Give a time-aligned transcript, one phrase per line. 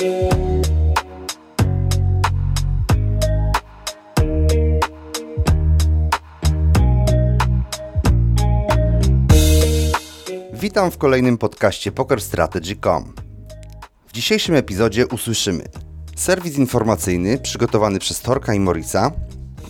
[0.00, 0.10] Witam
[10.90, 13.14] w kolejnym podcaście PokerStrategy.com.
[14.06, 15.64] W dzisiejszym epizodzie usłyszymy
[16.16, 19.12] serwis informacyjny przygotowany przez Torka i Morisa.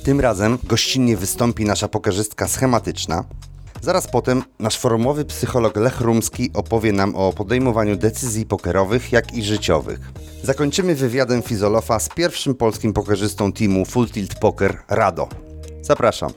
[0.05, 3.25] Tym razem gościnnie wystąpi nasza pokerzystka schematyczna.
[3.81, 9.43] Zaraz potem nasz forumowy psycholog Lech Rumski opowie nam o podejmowaniu decyzji pokerowych, jak i
[9.43, 10.01] życiowych.
[10.43, 15.29] Zakończymy wywiadem Fizolofa z pierwszym polskim pokerzystą teamu Full Tilt Poker, Rado.
[15.83, 16.33] Zapraszam.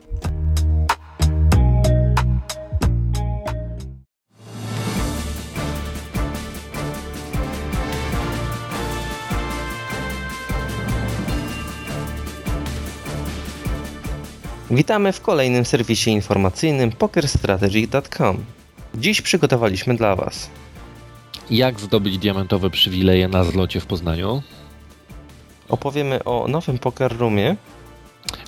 [14.74, 18.46] Witamy w kolejnym serwisie informacyjnym pokerstrategy.com.
[18.96, 20.50] Dziś przygotowaliśmy dla Was
[21.50, 24.42] Jak zdobyć diamentowe przywileje na zlocie w Poznaniu?
[25.70, 27.56] opowiemy o nowym Poker Roomie,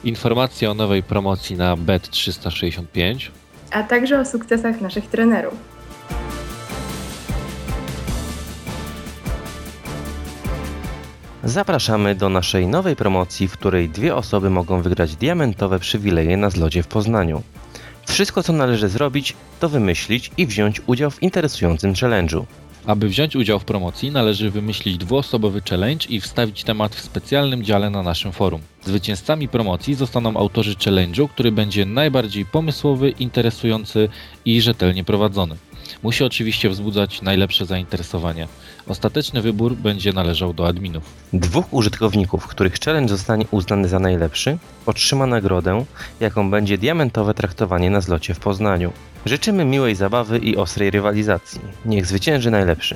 [0.03, 3.29] Informacje o nowej promocji na Bet365
[3.71, 5.53] a także o sukcesach naszych trenerów.
[11.45, 16.83] Zapraszamy do naszej nowej promocji, w której dwie osoby mogą wygrać diamentowe przywileje na zlocie
[16.83, 17.41] w Poznaniu.
[18.07, 22.43] Wszystko co należy zrobić, to wymyślić i wziąć udział w interesującym challenge'u.
[22.85, 27.89] Aby wziąć udział w promocji, należy wymyślić dwuosobowy challenge i wstawić temat w specjalnym dziale
[27.89, 28.61] na naszym forum.
[28.83, 34.09] Zwycięzcami promocji zostaną autorzy challenge'u, który będzie najbardziej pomysłowy, interesujący
[34.45, 35.55] i rzetelnie prowadzony.
[36.03, 38.47] Musi oczywiście wzbudzać najlepsze zainteresowanie.
[38.88, 41.03] Ostateczny wybór będzie należał do adminów.
[41.33, 45.86] Dwóch użytkowników, których challenge zostanie uznany za najlepszy, otrzyma nagrodę,
[46.19, 48.91] jaką będzie diamentowe traktowanie na zlocie w Poznaniu.
[49.25, 51.61] Życzymy miłej zabawy i ostrej rywalizacji.
[51.86, 52.95] Niech zwycięży najlepszy.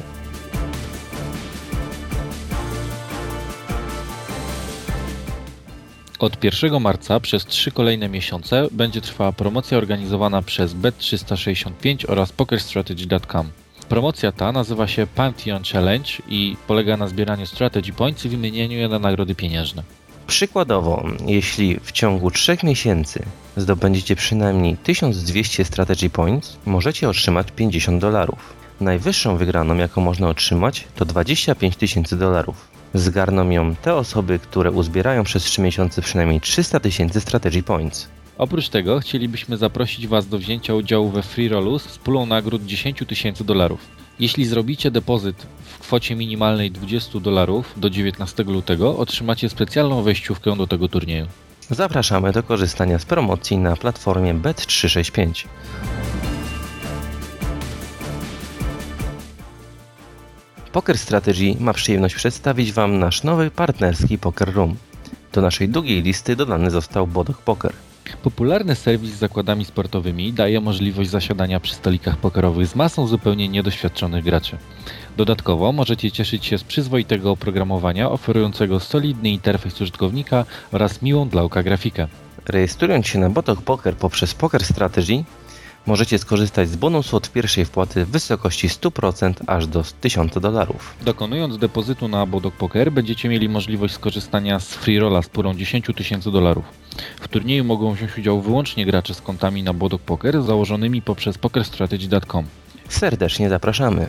[6.20, 13.50] Od 1 marca przez trzy kolejne miesiące będzie trwała promocja organizowana przez Bet365 oraz PokerStrategy.com.
[13.90, 18.88] Promocja ta nazywa się Pantheon Challenge i polega na zbieraniu strategy points i wymienieniu je
[18.88, 19.84] na nagrody pieniężne.
[20.28, 23.24] Przykładowo, jeśli w ciągu 3 miesięcy
[23.58, 28.54] zdobędziecie przynajmniej 1200 strategy points, możecie otrzymać 50 dolarów.
[28.82, 32.69] Najwyższą wygraną, jaką można otrzymać, to 25 tysięcy dolarów.
[32.94, 38.08] Zgarną ją te osoby, które uzbierają przez 3 miesiące przynajmniej 300 tysięcy strategy points.
[38.38, 43.04] Oprócz tego chcielibyśmy zaprosić Was do wzięcia udziału we free rollu z pulą nagród 10
[43.08, 43.80] tysięcy dolarów.
[44.20, 50.68] Jeśli zrobicie depozyt w kwocie minimalnej 20 dolarów do 19 lutego, otrzymacie specjalną wejściówkę do
[50.68, 51.28] tego turnieju.
[51.70, 55.46] Zapraszamy do korzystania z promocji na platformie Bet365.
[60.72, 64.76] Poker Strategy ma przyjemność przedstawić Wam nasz nowy partnerski Poker Room.
[65.34, 67.74] Do naszej długiej listy dodany został Bodok Poker.
[68.24, 74.24] Popularny serwis z zakładami sportowymi daje możliwość zasiadania przy stolikach pokerowych z masą zupełnie niedoświadczonych
[74.24, 74.58] graczy.
[75.18, 81.64] Dodatkowo możecie cieszyć się z przyzwoitego oprogramowania oferującego solidny interfejs użytkownika oraz miłą dla oka
[81.64, 82.08] grafikę.
[82.46, 85.24] Rejestrując się na Bodok Poker poprzez Poker Strategy,
[85.90, 90.96] możecie skorzystać z bonusu od pierwszej wpłaty w wysokości 100% aż do 1000 dolarów.
[91.02, 95.86] Dokonując depozytu na Bodok Poker będziecie mieli możliwość skorzystania z free rolla z pulą 10
[95.96, 96.66] tysięcy dolarów.
[97.22, 102.46] W turnieju mogą wziąć udział wyłącznie gracze z kontami na Bodok Poker założonymi poprzez pokerstrategy.com.
[102.90, 104.08] Serdecznie zapraszamy.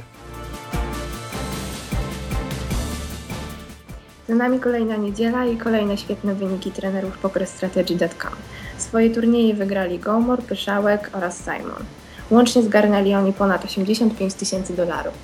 [4.29, 8.33] Za nami kolejna niedziela i kolejne świetne wyniki trenerów PokerStrategy.com.
[8.91, 11.83] Swoje turnieje wygrali Gomor, Pyszałek oraz Simon.
[12.31, 15.15] Łącznie zgarnęli oni ponad 85 tysięcy dolarów.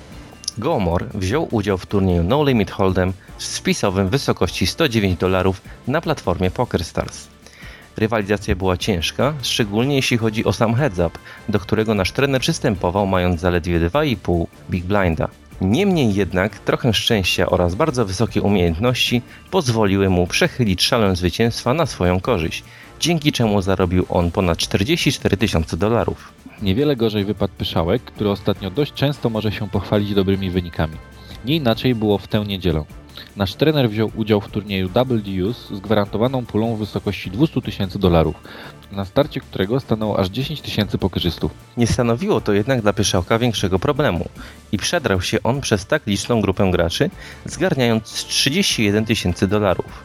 [0.57, 3.11] Gomor wziął udział w turnieju No Limit Hold'em
[3.91, 7.27] w wysokości 109 dolarów na platformie PokerStars.
[7.97, 11.11] Rywalizacja była ciężka, szczególnie jeśli chodzi o sam heads up,
[11.49, 15.27] do którego nasz trener przystępował mając zaledwie 2,5 Big Blinda.
[15.61, 19.21] Niemniej jednak trochę szczęścia oraz bardzo wysokie umiejętności
[19.51, 22.63] pozwoliły mu przechylić szalę zwycięstwa na swoją korzyść,
[22.99, 26.33] dzięki czemu zarobił on ponad 44 tysiące dolarów.
[26.61, 30.97] Niewiele gorzej wypadł Pyszałek, który ostatnio dość często może się pochwalić dobrymi wynikami.
[31.45, 32.83] Nie inaczej było w tę niedzielę.
[33.35, 37.99] Nasz trener wziął udział w turnieju Double Deuce z gwarantowaną pulą w wysokości 200 tysięcy
[37.99, 38.35] dolarów,
[38.91, 41.51] na starcie którego stanęło aż 10 tysięcy pokerzystów.
[41.77, 44.29] Nie stanowiło to jednak dla Pyszałka większego problemu
[44.71, 47.09] i przedrał się on przez tak liczną grupę graczy,
[47.45, 50.03] zgarniając 31 tysięcy dolarów.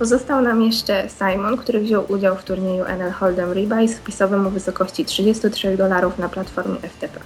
[0.00, 4.50] Pozostał nam jeszcze Simon, który wziął udział w turnieju NL Hold'em Rebuy z wpisowym o
[4.50, 7.20] wysokości 33 dolarów na platformie FTP.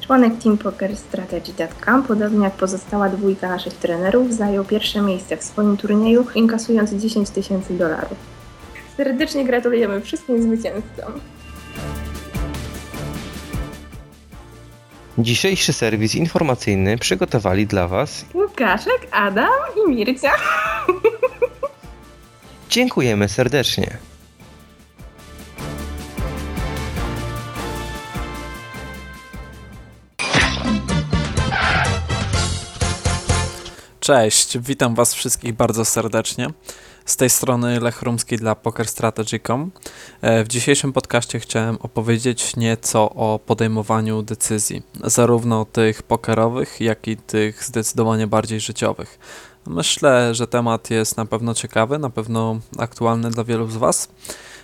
[0.00, 5.76] Członek Team Poker Strategy.com, podobnie jak pozostała dwójka naszych trenerów, zajął pierwsze miejsce w swoim
[5.76, 8.18] turnieju, inkasując 10 tysięcy dolarów.
[8.96, 11.12] Serdecznie gratulujemy wszystkim zwycięzcom.
[15.18, 18.24] Dzisiejszy serwis informacyjny przygotowali dla Was.
[18.34, 19.48] Łukaszek, Adam
[19.86, 20.32] i Mircia.
[22.70, 23.98] Dziękujemy serdecznie.
[34.00, 36.48] Cześć, witam Was wszystkich bardzo serdecznie.
[37.04, 39.70] Z tej strony Lech Rumski dla PokerStrategy.com.
[40.22, 47.16] E, W dzisiejszym podcaście chciałem opowiedzieć nieco o podejmowaniu decyzji, zarówno tych pokerowych, jak i
[47.16, 49.18] tych zdecydowanie bardziej życiowych.
[49.70, 54.08] Myślę, że temat jest na pewno ciekawy, na pewno aktualny dla wielu z Was.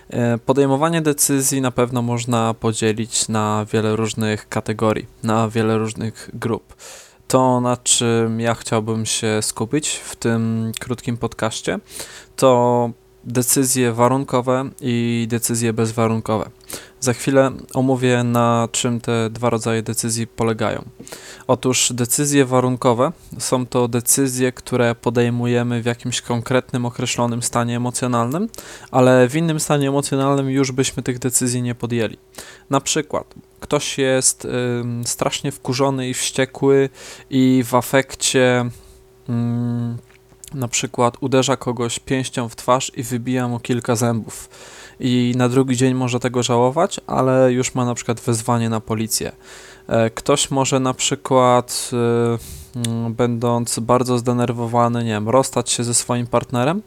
[0.09, 6.75] E, Podejmowanie decyzji na pewno można podzielić na wiele różnych kategorii, na wiele różnych grup.
[7.27, 11.79] To, na czym ja chciałbym się skupić w tym krótkim podcaście,
[12.35, 12.89] to
[13.27, 16.49] decyzje warunkowe i decyzje bezwarunkowe.
[16.99, 20.85] Za chwilę omówię, na czym te dwa rodzaje decyzji polegają.
[21.47, 28.49] Otóż decyzje warunkowe są to decyzje, które podejmujemy w jakimś konkretnym, określonym stanie emocjonalnym,
[28.91, 32.17] ale w innym stanie emocjonalnym już byśmy tych decyzji nie podjęli.
[32.69, 36.89] Na przykład, ktoś jest ym, strasznie wkurzony i wściekły
[37.29, 38.69] i w afekcie
[40.53, 44.49] na przykład uderza kogoś pięścią w twarz i wybija mu kilka zębów.
[44.99, 49.31] I na drugi dzień może tego żałować, ale już ma na przykład wezwanie na policję.
[49.87, 55.93] E, Ktoś może na przykład, y, mm, będąc bardzo zdenerwowany, nie wiem, rozstać się ze
[55.93, 56.81] swoim partnerem.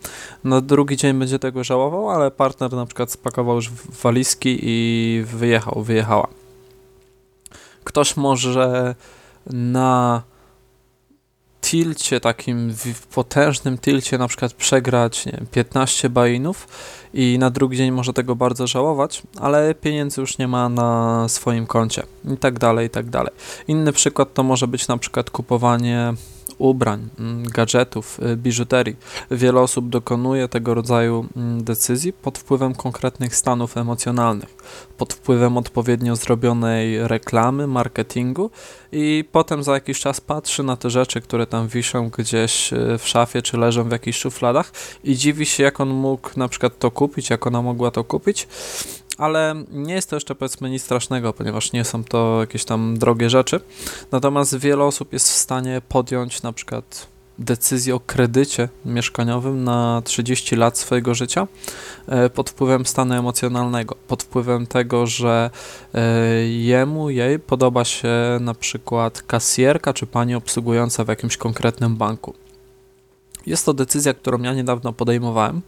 [0.44, 3.70] Na drugi dzień będzie tego żałował, ale partner na przykład spakował już
[4.02, 6.26] walizki i wyjechał, wyjechała.
[7.84, 8.94] Ktoś może
[9.46, 10.22] na
[11.70, 12.74] tilcie, takim
[13.14, 16.68] potężnym tilcie na przykład przegrać nie wiem, 15 bainów
[17.14, 21.66] i na drugi dzień może tego bardzo żałować, ale pieniędzy już nie ma na swoim
[21.66, 22.02] koncie
[22.34, 23.32] i tak dalej, i tak dalej.
[23.68, 26.14] Inny przykład to może być na przykład kupowanie
[26.60, 28.96] ubrań, mm, gadżetów, y, biżuterii.
[29.30, 34.54] Wiele osób dokonuje tego rodzaju mm, decyzji pod wpływem konkretnych stanów emocjonalnych,
[34.98, 38.50] pod wpływem odpowiednio zrobionej reklamy, marketingu
[38.92, 43.08] i potem za jakiś czas patrzy na te rzeczy, które tam wiszą gdzieś y, w
[43.08, 44.72] szafie czy leżą w jakichś szufladach
[45.04, 48.48] i dziwi się, jak on mógł na przykład to kupić, jak ona mogła to kupić.
[49.20, 53.30] Ale nie jest to jeszcze powiedzmy nic strasznego, ponieważ nie są to jakieś tam drogie
[53.30, 53.60] rzeczy.
[54.12, 57.06] Natomiast wiele osób jest w stanie podjąć na przykład
[57.38, 61.46] decyzję o kredycie mieszkaniowym na 30 lat swojego życia
[62.06, 65.50] e, pod wpływem stanu emocjonalnego, pod wpływem tego, że
[65.94, 66.00] e,
[66.48, 68.08] jemu, jej podoba się
[68.40, 72.34] na przykład kasjerka czy pani obsługująca w jakimś konkretnym banku.
[73.46, 75.60] Jest to decyzja, którą ja niedawno podejmowałem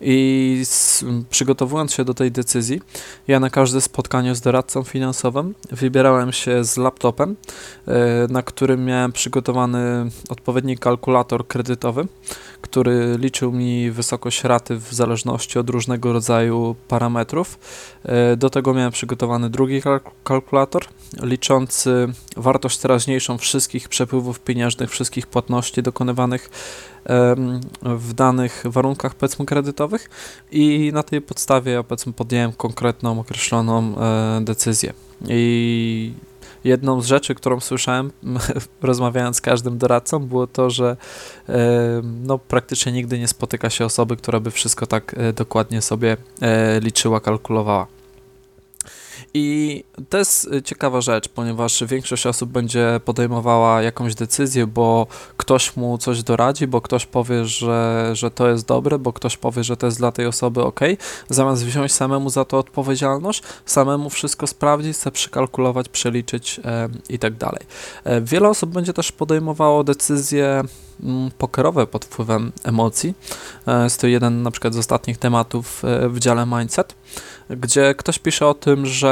[0.00, 2.80] i z, przygotowując się do tej decyzji,
[3.28, 7.36] ja na każde spotkanie z doradcą finansowym wybierałem się z laptopem,
[7.88, 7.94] e,
[8.28, 12.06] na którym miałem przygotowany odpowiedni kalkulator kredytowy,
[12.64, 17.58] który liczył mi wysokość raty w zależności od różnego rodzaju parametrów.
[18.04, 20.84] E, Do tego miałem przygotowany drugi kalk- kalkulator
[21.22, 26.50] liczący wartość teraźniejszą wszystkich przepływów pieniężnych, wszystkich płatności dokonywanych
[27.82, 30.10] w danych warunkach powiedzmy kredytowych
[30.52, 34.92] i na tej podstawie ja powiedzmy podjąłem konkretną, określoną e, decyzję.
[35.28, 36.12] I
[36.64, 38.10] jedną z rzeczy, którą słyszałem
[38.82, 40.96] rozmawiając z każdym doradcą było to, że
[42.02, 46.80] no, praktycznie nigdy nie spotyka się osoby, która by wszystko tak e, dokładnie sobie e,
[46.80, 47.86] liczyła, kalkulowała.
[49.34, 55.06] I to jest y, ciekawa rzecz, ponieważ większość osób będzie podejmowała jakąś decyzję, bo
[55.36, 59.64] ktoś mu coś doradzi, bo ktoś powie, że, że to jest dobre, bo ktoś powie,
[59.64, 60.80] że to jest dla tej osoby ok,
[61.28, 66.60] zamiast wziąć samemu za to odpowiedzialność, samemu wszystko sprawdzić, sobie przekalkulować, przeliczyć
[67.08, 67.60] i tak dalej.
[68.04, 70.62] E, wiele osób będzie też podejmowało decyzje
[71.02, 73.14] mm, pokerowe pod wpływem emocji.
[73.66, 76.94] E, Jest to jeden na przykład z ostatnich tematów e, w dziale Mindset,
[77.50, 79.03] gdzie ktoś pisze o tym, że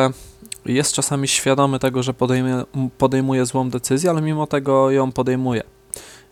[0.66, 2.64] jest czasami świadomy tego, że podejmuje,
[2.98, 5.62] podejmuje złą decyzję, ale mimo tego ją podejmuje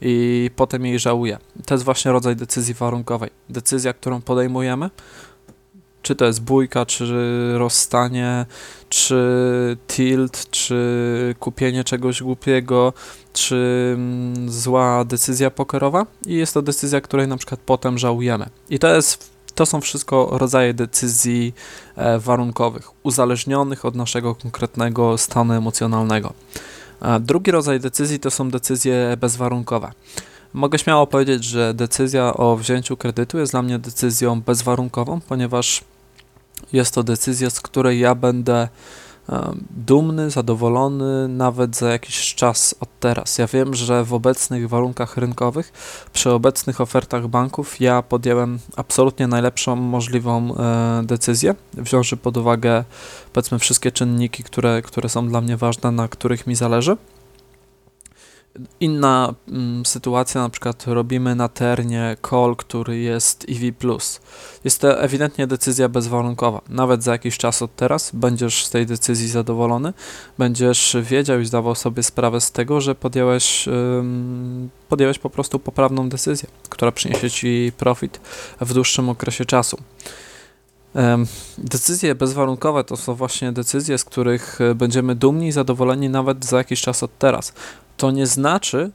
[0.00, 1.38] i potem jej żałuje.
[1.66, 3.30] To jest właśnie rodzaj decyzji warunkowej.
[3.48, 4.90] Decyzja, którą podejmujemy,
[6.02, 7.14] czy to jest bójka, czy
[7.58, 8.46] rozstanie,
[8.88, 12.92] czy tilt, czy kupienie czegoś głupiego,
[13.32, 18.46] czy mm, zła decyzja pokerowa i jest to decyzja, której na przykład potem żałujemy.
[18.70, 21.54] I to jest to są wszystko rodzaje decyzji
[21.96, 26.32] e, warunkowych, uzależnionych od naszego konkretnego stanu emocjonalnego.
[27.00, 29.92] A drugi rodzaj decyzji to są decyzje bezwarunkowe.
[30.52, 35.84] Mogę śmiało powiedzieć, że decyzja o wzięciu kredytu jest dla mnie decyzją bezwarunkową, ponieważ
[36.72, 38.68] jest to decyzja, z której ja będę
[39.70, 43.38] dumny, zadowolony nawet za jakiś czas od teraz.
[43.38, 45.72] Ja wiem, że w obecnych warunkach rynkowych,
[46.12, 52.84] przy obecnych ofertach banków, ja podjąłem absolutnie najlepszą możliwą e, decyzję, wziąwszy pod uwagę
[53.32, 56.96] powiedzmy wszystkie czynniki, które, które są dla mnie ważne, na których mi zależy.
[58.80, 63.72] Inna mm, sytuacja, na przykład robimy na ternie call, który jest EV+.
[64.64, 66.60] Jest to ewidentnie decyzja bezwarunkowa.
[66.68, 69.92] Nawet za jakiś czas od teraz będziesz z tej decyzji zadowolony,
[70.38, 76.08] będziesz wiedział i zdawał sobie sprawę z tego, że podjąłeś, ym, podjąłeś po prostu poprawną
[76.08, 78.20] decyzję, która przyniesie Ci profit
[78.60, 79.76] w dłuższym okresie czasu.
[81.58, 86.80] Decyzje bezwarunkowe to są właśnie decyzje, z których będziemy dumni i zadowoleni nawet za jakiś
[86.80, 87.52] czas od teraz
[88.00, 88.90] to nie znaczy,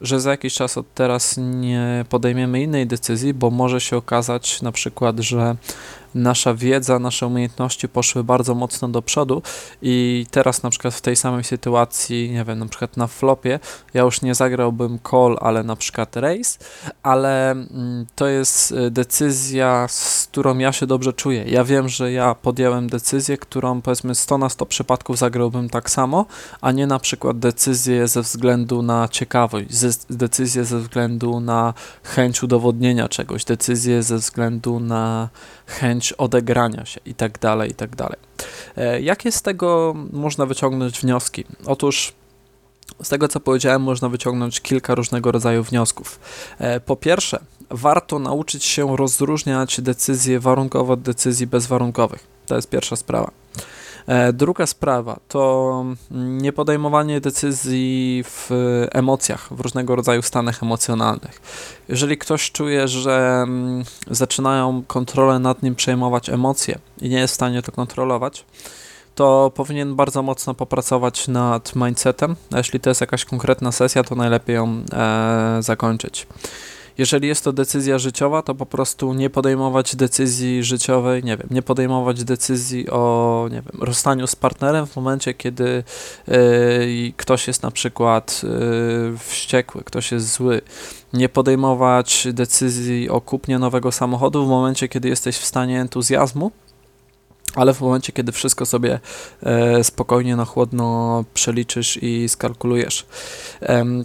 [0.00, 4.72] że za jakiś czas od teraz nie podejmiemy innej decyzji, bo może się okazać na
[4.72, 5.56] przykład, że
[6.14, 9.42] nasza wiedza, nasze umiejętności poszły bardzo mocno do przodu
[9.82, 13.60] i teraz na przykład w tej samej sytuacji, nie wiem, na przykład na flopie,
[13.94, 16.58] ja już nie zagrałbym call, ale na przykład race,
[17.02, 21.44] ale mm, to jest y, decyzja, z którą ja się dobrze czuję.
[21.44, 26.26] Ja wiem, że ja podjąłem decyzję, którą powiedzmy 100 na 100 przypadków zagrałbym tak samo,
[26.60, 29.66] a nie na przykład decyzję ze względu na ciekawość,
[30.10, 35.28] decyzję ze względu na chęć udowodnienia czegoś, decyzję ze względu na
[35.68, 38.18] chęć odegrania się i tak dalej, i tak dalej.
[38.76, 41.44] E, jakie z tego można wyciągnąć wnioski?
[41.66, 42.12] Otóż
[43.02, 46.20] z tego, co powiedziałem, można wyciągnąć kilka różnego rodzaju wniosków.
[46.58, 52.26] E, po pierwsze, warto nauczyć się rozróżniać decyzje warunkowe od decyzji bezwarunkowych.
[52.46, 53.30] To jest pierwsza sprawa.
[54.08, 58.50] E, druga sprawa to niepodejmowanie decyzji w
[58.92, 61.40] emocjach, w różnego rodzaju stanach emocjonalnych.
[61.88, 67.34] Jeżeli ktoś czuje, że mm, zaczynają kontrolę nad nim przejmować emocje i nie jest w
[67.34, 68.44] stanie to kontrolować,
[69.14, 72.36] to powinien bardzo mocno popracować nad mindsetem.
[72.54, 76.26] A jeśli to jest jakaś konkretna sesja, to najlepiej ją e, zakończyć.
[76.98, 81.62] Jeżeli jest to decyzja życiowa, to po prostu nie podejmować decyzji życiowej, nie wiem, nie
[81.62, 85.84] podejmować decyzji o, nie wiem, rozstaniu z partnerem w momencie, kiedy
[86.28, 90.60] yy, ktoś jest na przykład yy, wściekły, ktoś jest zły.
[91.12, 96.50] Nie podejmować decyzji o kupnie nowego samochodu w momencie, kiedy jesteś w stanie entuzjazmu,
[97.58, 99.00] ale w momencie, kiedy wszystko sobie
[99.42, 103.06] e, spokojnie, na chłodno przeliczysz i skalkulujesz.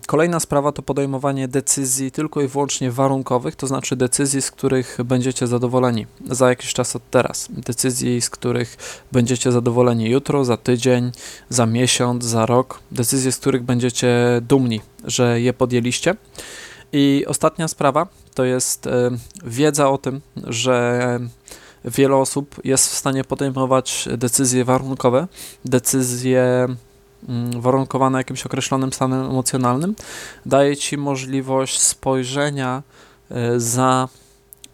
[0.08, 5.48] Kolejna sprawa to podejmowanie decyzji tylko i wyłącznie warunkowych, to znaczy decyzji, z których będziecie
[5.48, 7.48] zadowoleni za jakiś czas od teraz.
[7.50, 8.78] Decyzji, z których
[9.12, 11.12] będziecie zadowoleni jutro, za tydzień,
[11.50, 12.80] za miesiąc, za rok.
[12.92, 16.16] Decyzje, z których będziecie dumni, że je podjęliście.
[16.94, 19.12] I ostatnia sprawa to jest e,
[19.46, 21.20] wiedza o tym, że
[21.86, 25.28] wiele osób jest w stanie podejmować decyzje warunkowe,
[25.66, 26.68] decyzje
[27.30, 29.96] mm, warunkowane jakimś określonym stanem emocjonalnym,
[30.46, 32.84] daje ci możliwość spojrzenia
[33.32, 34.08] e, za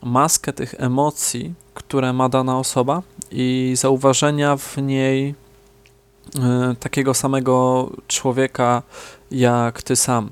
[0.04, 3.02] maskę tych emocji, które ma dana osoba
[3.32, 5.36] i zauważenia w niej
[6.40, 8.84] e, takiego samego człowieka
[9.32, 10.30] jak ty sam.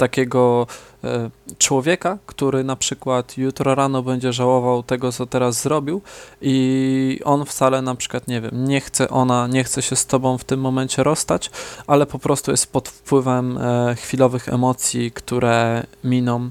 [0.00, 0.66] Takiego
[1.04, 6.02] E, człowieka, który na przykład jutro rano będzie żałował tego, co teraz zrobił
[6.42, 10.38] i on wcale na przykład, nie wiem, nie chce, ona nie chce się z tobą
[10.38, 11.50] w tym momencie rozstać,
[11.86, 16.50] ale po prostu jest pod wpływem e, chwilowych emocji, które miną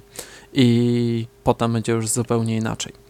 [0.53, 3.08] i potem będzie już zupełnie inaczej.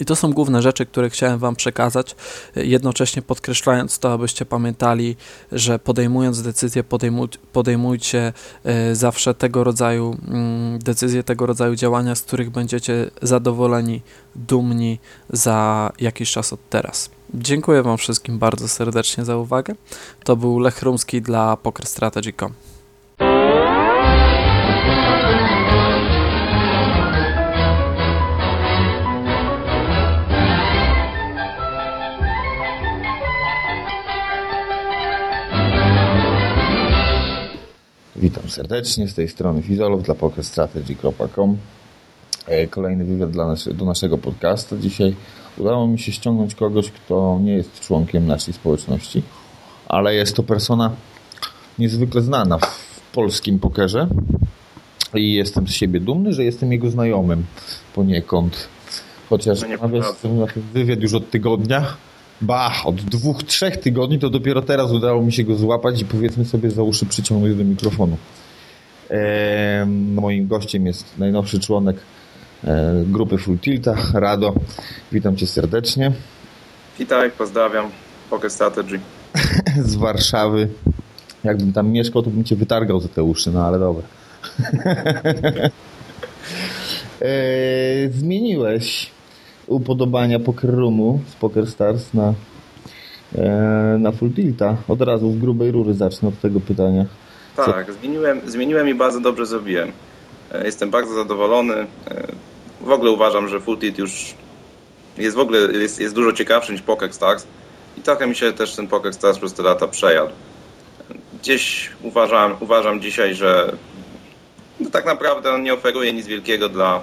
[0.00, 2.16] I to są główne rzeczy, które chciałem Wam przekazać,
[2.56, 5.16] jednocześnie podkreślając to, abyście pamiętali,
[5.52, 8.32] że podejmując decyzje, podejmuj, podejmujcie
[8.64, 14.02] e, zawsze tego rodzaju mm, decyzje, tego rodzaju działania, z których będziecie zadowoleni,
[14.36, 14.98] dumni
[15.30, 17.10] za jakiś czas od teraz.
[17.34, 19.74] Dziękuję Wam wszystkim bardzo serdecznie za uwagę.
[20.24, 22.69] To był Lech Rumski dla PokerStrategy.com.
[38.20, 41.56] Witam serdecznie z tej strony Fizolów dla PokerStrategy.com
[42.46, 44.78] e, Kolejny wywiad dla nasze, do naszego podcastu.
[44.78, 45.14] Dzisiaj
[45.58, 49.22] udało mi się ściągnąć kogoś, kto nie jest członkiem naszej społeczności,
[49.88, 50.92] ale jest to persona
[51.78, 54.08] niezwykle znana w polskim pokerze
[55.14, 57.44] i jestem z siebie dumny, że jestem jego znajomym
[57.94, 58.68] poniekąd.
[59.30, 61.96] Chociaż no nawiasem wywiad już od tygodnia,
[62.40, 66.44] Bah, od dwóch, trzech tygodni to dopiero teraz udało mi się go złapać i powiedzmy
[66.44, 68.16] sobie za uszy przyciągnąć do mikrofonu.
[69.10, 71.96] E, moim gościem jest najnowszy członek
[72.64, 74.54] e, grupy Full Tilta, Rado.
[75.12, 76.12] Witam cię serdecznie.
[76.98, 77.90] Witaj, pozdrawiam.
[78.30, 79.00] Poker Strategy.
[79.84, 80.68] Z Warszawy.
[81.44, 84.02] Jakbym tam mieszkał, to bym cię wytargał za te uszy, no ale dobra.
[87.20, 89.10] e, zmieniłeś
[89.70, 92.34] upodobania Poker Roomu z Poker Stars na,
[93.34, 94.76] e, na Full Tilta.
[94.88, 97.04] Od razu w grubej rury zacznę od tego pytania.
[97.56, 99.92] Tak, zmieniłem, zmieniłem i bardzo dobrze zrobiłem.
[100.52, 101.74] E, Jestem bardzo zadowolony.
[101.74, 101.86] E,
[102.80, 104.34] W ogóle uważam, że Full Tilt już
[105.18, 107.46] jest w ogóle jest, jest dużo ciekawszy niż Poker Stars
[107.98, 110.30] i trochę mi się też ten Poker Stars przez te lata przejadł.
[111.42, 113.72] Gdzieś uważam, uważam dzisiaj, że
[114.80, 117.00] no tak naprawdę on nie oferuje nic wielkiego dla,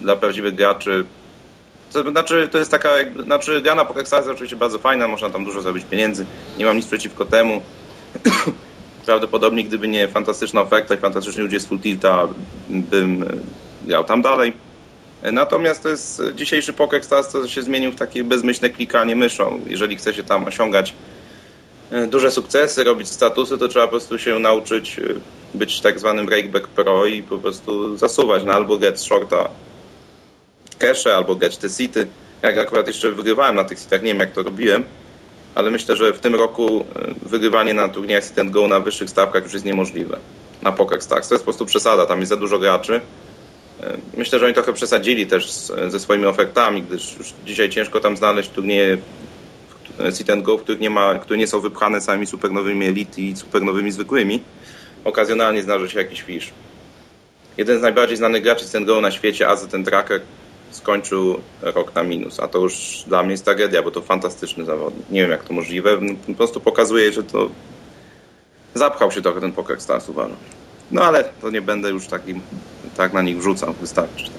[0.00, 1.04] dla prawdziwych graczy.
[1.92, 5.08] To znaczy, to jest taka, jakby- znaczy gra na Poker Stars jest oczywiście bardzo fajna,
[5.08, 6.26] można tam dużo zrobić pieniędzy,
[6.58, 7.62] nie mam nic przeciwko temu.
[9.06, 12.28] Prawdopodobnie gdyby nie fantastyczna oferta i fantastyczni ludzie z Full Tilta,
[12.68, 13.26] bym e,
[13.86, 14.52] grał tam dalej.
[15.22, 19.16] E, Natomiast to jest e, dzisiejszy Poker Stars, to się zmienił w takie bezmyślne klikanie
[19.16, 19.60] myszą.
[19.66, 20.94] Jeżeli chce się tam osiągać
[22.08, 25.00] duże sukcesy, robić statusy, to trzeba po prostu się nauczyć
[25.54, 29.48] być tak zwanym breakback pro i po prostu zasuwać na albo get shorta
[30.78, 32.06] cache, albo get te sity.
[32.42, 34.84] Jak akurat jeszcze wygrywałem na tych sitach, nie wiem jak to robiłem,
[35.54, 39.10] ale myślę, że w tym roku e, wygrywanie na turniejach sit and go na wyższych
[39.10, 40.18] stawkach już jest niemożliwe.
[40.62, 41.28] Na Poker Stars.
[41.28, 43.00] To jest po prostu przesada, tam jest za dużo graczy.
[43.80, 45.52] E, Myślę, że oni trochę przesadzili też
[45.88, 50.80] ze swoimi ofertami, gdyż już dzisiaj ciężko tam znaleźć turnieje w- sit and go, których
[50.80, 54.42] nie ma, które nie są wypchane samymi supernowymi elity i supernowymi zwykłymi.
[55.04, 56.50] Okazjonalnie zdarzy się jakiś fisz.
[57.56, 60.20] Jeden z najbardziej znanych graczy sit and go na świecie, AZ ten Tracker,
[60.70, 65.10] skończył rok na minus, a to już dla mnie jest tragedia, bo to fantastyczny zawodnik.
[65.10, 67.50] Nie wiem jak to możliwe, po prostu pokazuje, że to
[68.74, 70.36] zapchał się trochę ten Poker Stars uważam.
[70.90, 72.40] No ale to nie będę już takim,
[72.96, 74.30] tak na nich wrzucał, wystarczy.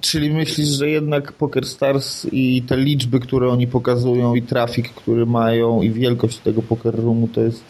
[0.00, 5.26] Czyli myślisz, że jednak Poker Stars i te liczby, które oni pokazują i trafik, który
[5.26, 7.64] mają i wielkość tego Poker Roomu to jest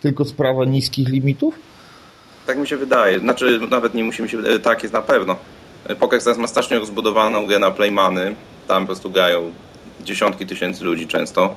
[0.00, 1.54] tylko sprawa niskich limitów?
[2.46, 3.18] Tak mi się wydaje.
[3.18, 5.36] Znaczy, nawet nie musimy się tak jest na pewno.
[6.00, 8.34] Poker Stars ma strasznie rozbudowaną grę na playmany.
[8.68, 9.52] Tam po prostu grają
[10.04, 11.54] dziesiątki tysięcy ludzi często.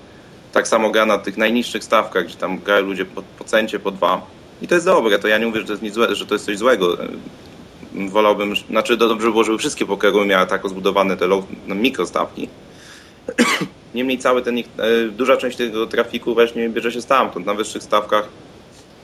[0.52, 3.92] Tak samo gra na tych najniższych stawkach, gdzie tam grają ludzie po, po centie, po
[3.92, 4.22] dwa.
[4.62, 6.36] I to jest dobre, to ja nie mówię, że to jest, nic złe, że to
[6.36, 6.98] jest coś złego.
[8.10, 12.50] Wolałbym, znaczy dobrze by było, żeby wszystkie pokery miały tak rozbudowane te low, no, mikrostawki.
[13.96, 14.64] Niemniej cały ten, e,
[15.12, 18.30] duża część tego trafiku właśnie bierze się stamtąd, na wyższych stawkach.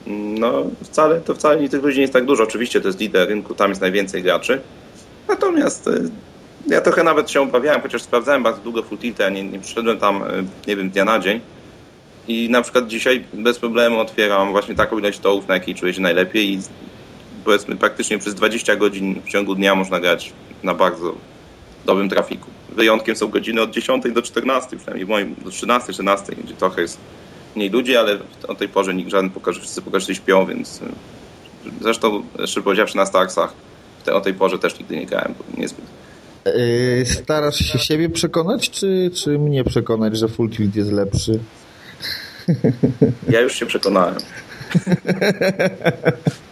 [0.06, 2.42] No, wcale, to wcale nie tych ludzi nie jest tak dużo.
[2.42, 4.60] Oczywiście to jest lider rynku, tam jest najwięcej graczy.
[5.28, 6.00] Natomiast e,
[6.66, 10.22] ja trochę nawet się obawiałem, chociaż sprawdzałem bardzo długo full tilta, nie, nie przyszedłem tam,
[10.22, 10.26] e,
[10.66, 11.40] nie wiem, dnia na dzień.
[12.28, 16.00] I na przykład dzisiaj bez problemu otwieram właśnie taką ilość stołów, na jakiej czuję się
[16.00, 16.60] najlepiej i
[17.44, 21.14] powiedzmy praktycznie przez 20 godzin w ciągu dnia można grać na bardzo
[21.86, 22.50] dobrym trafiku.
[22.76, 26.82] Wyjątkiem są godziny od 10 do 14, przynajmniej w moim, do 13, 14, gdzie trochę
[26.82, 26.98] jest
[27.56, 30.84] mniej ludzi, ale o tej porze nikt żaden pokaże, wszyscy pokaże śpią, więc y,
[31.80, 33.52] zresztą, jeszcze powiedziawszy na Starsach,
[34.04, 35.84] te, o tej porze też nigdy nie grałem, bo niezbyt.
[36.46, 41.38] Yy, starasz się siebie przekonać, czy, czy mnie przekonać, że Full Tilt jest lepszy?
[43.28, 44.14] Ja już się przekonałem.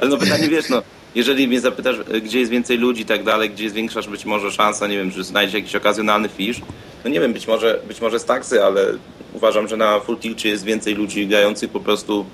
[0.00, 0.82] Ale no pytanie, wiesz, no,
[1.14, 4.52] jeżeli mnie zapytasz, y, gdzie jest więcej ludzi i tak dalej, gdzie większa być może
[4.52, 6.60] szansa, nie wiem, że znajdziesz jakiś okazjonalny fisz,
[7.04, 8.86] no nie wiem, być może, być może Starsy, ale
[9.32, 12.26] uważam, że na Full Tilcie jest więcej ludzi grających po prostu,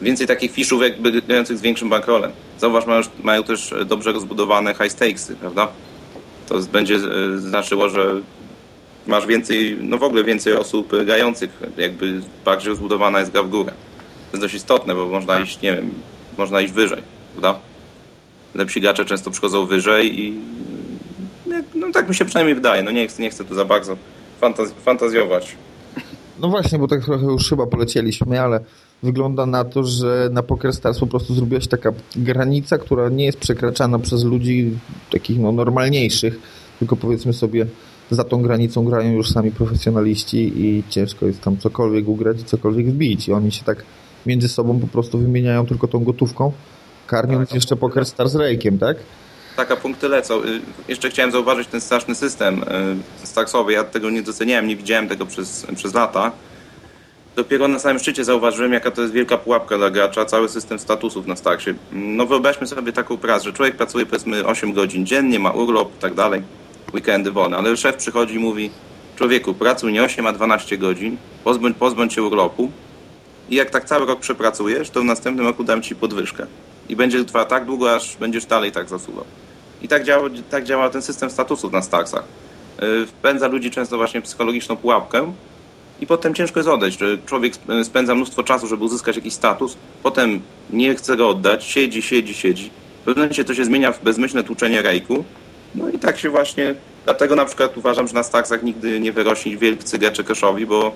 [0.00, 2.32] więcej takich fiszów jakby grających z większym bankrolem.
[2.58, 5.68] Zauważ, mają, mają też dobrze rozbudowane high stakesy, prawda?
[6.48, 8.20] To będzie e, znaczyło, że
[9.06, 13.72] masz więcej, no w ogóle więcej osób grających, jakby bardziej rozbudowana jest gra w górę.
[14.30, 15.90] To jest dość istotne, bo można iść, nie wiem,
[16.38, 17.60] można iść wyżej, prawda?
[18.54, 20.34] Lepsi gracze często przychodzą wyżej i
[21.74, 23.96] no tak mi się przynajmniej wydaje, no nie nie chcę tu za bardzo
[24.40, 25.56] fantaz- fantazjować.
[26.40, 28.60] No właśnie, bo tak trochę już chyba polecieliśmy, ale
[29.02, 33.24] wygląda na to, że na Poker Stars po prostu zrobiła się taka granica, która nie
[33.24, 34.70] jest przekraczana przez ludzi
[35.12, 36.40] takich no, normalniejszych,
[36.78, 37.66] tylko powiedzmy sobie
[38.10, 42.86] za tą granicą grają już sami profesjonaliści i ciężko jest tam cokolwiek ugrać i cokolwiek
[42.86, 43.28] wbić.
[43.28, 43.84] I oni się tak
[44.26, 46.52] między sobą po prostu wymieniają tylko tą gotówką,
[47.10, 47.54] karmiąc Tak.
[47.54, 48.96] jeszcze Poker Stars rejkiem, tak?
[49.56, 50.44] Tak, a punkty lecą.
[50.44, 52.62] Y, Jeszcze chciałem zauważyć ten straszny system
[53.22, 53.72] y, starsowy.
[53.72, 56.32] Ja tego nie doceniałem, nie widziałem tego przez, przez lata.
[57.36, 61.26] Dopiero na samym szczycie zauważyłem, jaka to jest wielka pułapka dla gracza, cały system statusów
[61.26, 61.74] na starcie.
[61.92, 66.00] No wyobraźmy sobie taką pracę, że człowiek pracuje powiedzmy 8 godzin dziennie, ma urlop i
[66.00, 66.42] tak dalej,
[66.94, 68.70] weekendy wolne, ale szef przychodzi i mówi
[69.16, 72.70] człowieku, pracuj nie 8, a 12 godzin, pozbądź, pozbądź się urlopu
[73.50, 76.46] i jak tak cały rok przepracujesz, to w następnym roku dam ci podwyżkę.
[76.90, 79.24] I będzie trwała tak długo, aż będziesz dalej tak zasuwał.
[79.82, 82.24] I tak działa, tak działa ten system statusów na Starsach.
[82.82, 85.32] Yy, Wpędza ludzi często właśnie psychologiczną pułapkę
[86.00, 86.98] i potem ciężko jest odejść.
[87.26, 92.02] Człowiek sp- spędza mnóstwo czasu, żeby uzyskać jakiś status, potem nie chce go oddać, siedzi,
[92.02, 92.70] siedzi, siedzi.
[93.02, 95.24] W pewnym momencie to się zmienia w bezmyślne tłuczenie rejku.
[95.74, 96.74] No i tak się właśnie,
[97.04, 100.92] dlatego na przykład uważam, że na Starsach nigdy nie wyrośnie wielcy gracze Keszowi, bo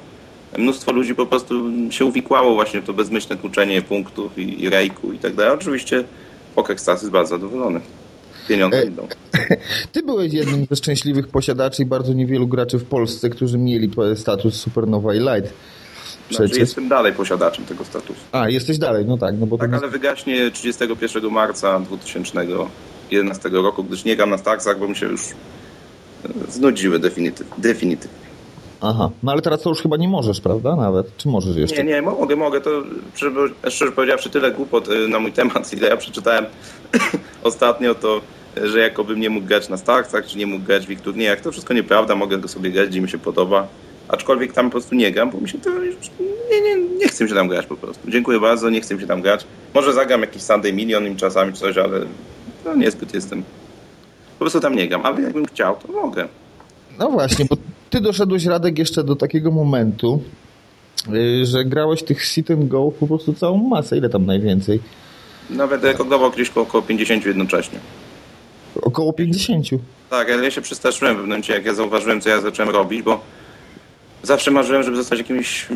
[0.58, 1.54] mnóstwo ludzi po prostu
[1.90, 5.54] się uwikłało właśnie w to bezmyślne tłuczenie punktów i, i rejku i tak dalej.
[5.54, 6.04] Oczywiście
[6.54, 7.80] Poker Stars jest bardzo zadowolony.
[8.48, 9.08] Pieniądze E, idą.
[9.92, 14.54] Ty byłeś jednym ze szczęśliwych posiadaczy i bardzo niewielu graczy w Polsce, którzy mieli status
[14.54, 15.52] Supernowa i Light.
[16.28, 16.58] Znaczy Przecież.
[16.58, 18.20] jestem dalej posiadaczem tego statusu.
[18.32, 23.48] A, jesteś dalej, no tak, no bo to Tak, nie- ale wygaśnie 31 marca 2011
[23.48, 25.32] roku, gdyż nie gram na Starsach, bo mi się już e,
[26.52, 28.23] znudziły definityw, definitywnie.
[28.86, 30.76] Aha, no ale teraz to już chyba nie możesz, prawda?
[30.76, 31.84] Nawet, czy możesz jeszcze?
[31.84, 32.60] Nie, nie, mogę, mogę.
[32.60, 32.70] To
[33.68, 36.46] szczerze, powiedziawszy, tyle głupot y, na mój temat, ile ja przeczytałem
[37.42, 38.20] ostatnio, to
[38.58, 41.40] y, że jakobym nie mógł grać na Starsach, czy nie mógł grać w ich turniejach,
[41.40, 43.66] to wszystko nieprawda, mogę go sobie grać, gdzie mi się podoba.
[44.08, 45.70] Aczkolwiek tam po prostu nie gram, bo mi się to
[46.50, 48.10] nie, nie, nie chcę mi się tam grać po prostu.
[48.10, 49.46] Dziękuję bardzo, nie chcę mi się tam grać.
[49.74, 52.00] Może zagram jakiś Sunday Million im czasami coś, ale
[52.64, 53.42] no niezbyt jestem.
[54.38, 56.28] Po prostu tam nie gram, ale jakbym chciał, to mogę.
[56.98, 57.56] No właśnie, bo
[57.94, 60.22] ty doszedłeś, Radek, jeszcze do takiego momentu,
[61.08, 63.96] yy, że grałeś tych sit and go po prostu całą masę.
[63.98, 64.80] Ile tam najwięcej?
[65.50, 67.78] Nawet rekordował gdzieś koło, koło 50 jednocześnie.
[68.82, 69.66] Około 50.
[70.10, 73.02] Tak, ale ja się przestraszyłem w pewnym momencie, jak ja zauważyłem, co ja zacząłem robić,
[73.02, 73.20] bo
[74.22, 75.66] zawsze marzyłem, żeby zostać jakimś,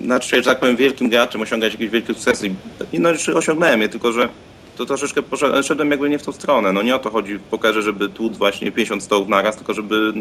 [0.00, 2.50] znaczy, że tak powiem, wielkim graczem, osiągać jakieś wielkie sukcesy.
[2.92, 4.28] I no, osiągnąłem je, tylko że
[4.76, 6.72] to troszeczkę poszedłem, szedłem jakby nie w tą stronę.
[6.72, 10.12] No nie o to chodzi w pokerze, żeby tłuc właśnie 50 stołów naraz, tylko żeby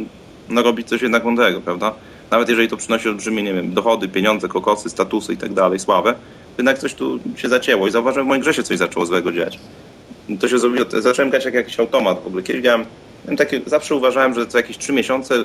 [0.50, 1.94] no, robić coś jednak mądrego, prawda?
[2.32, 6.16] Nawet jeżeli to przynosi olbrzymie, nie wiem, dochody, pieniądze, kokosy, statusy i tak dalej, sławę,
[6.58, 9.60] jednak coś tu się zacięło i zauważyłem, w moim grze się coś zaczęło złego dziać
[10.40, 12.44] to się zrobiło, zacząłem grać jak jakiś automat w ogóle.
[12.44, 12.86] Kiedyś miałem,
[13.26, 15.36] miałem takie, zawsze uważałem, że co jakieś trzy miesiące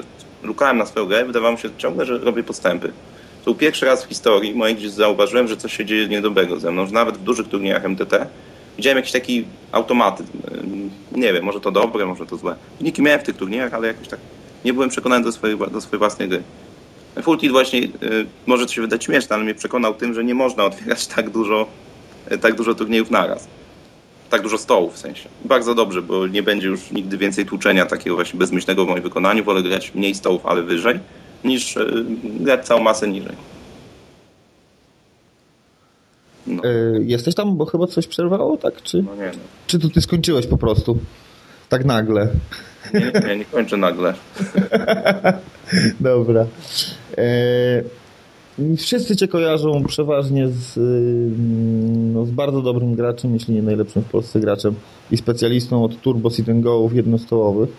[0.43, 2.93] lukałem na swoją grę i wydawało mi się ciągle, że robię postępy.
[3.39, 6.71] To był pierwszy raz w historii mojej, gdzie zauważyłem, że coś się dzieje niedobrego ze
[6.71, 8.27] mną, że nawet w dużych turniejach MTT
[8.77, 10.39] widziałem jakiś taki automatyzm.
[11.13, 12.55] Nie wiem, może to dobre, może to złe.
[12.79, 14.21] Wyniki miałem w tych turniejach, ale jakoś tak
[14.65, 16.43] nie byłem przekonany do swojej, do swojej własnej gry.
[17.23, 17.91] Full Tilt właśnie, y,
[18.47, 21.67] może to się wydać śmieszne, ale mnie przekonał tym, że nie można otwierać tak dużo,
[22.33, 23.49] y, tak dużo turniejów naraz
[24.31, 25.29] tak dużo stołów w sensie.
[25.45, 29.45] Bardzo dobrze, bo nie będzie już nigdy więcej tłuczenia takiego właśnie bezmyślnego w moim wykonaniu.
[29.45, 30.99] Wolę grać mniej stołów, ale wyżej,
[31.45, 32.05] niż yy,
[32.41, 33.37] grać całą masę niżej.
[36.47, 36.63] No,
[37.01, 38.83] jesteś tam, bo chyba coś przerwało, tak?
[38.83, 39.39] Czy, no nie, no.
[39.67, 40.99] czy to ty skończyłeś po prostu?
[41.71, 42.29] Tak nagle.
[42.95, 44.15] Nie, nie, nie kończę nagle.
[46.01, 46.47] Dobra.
[47.19, 47.83] E,
[48.77, 50.81] wszyscy cię kojarzą przeważnie z, y,
[52.15, 54.75] no, z bardzo dobrym graczem, jeśli nie najlepszym w Polsce graczem
[55.11, 57.71] i specjalistą od turbo sit go'ów jednostołowych.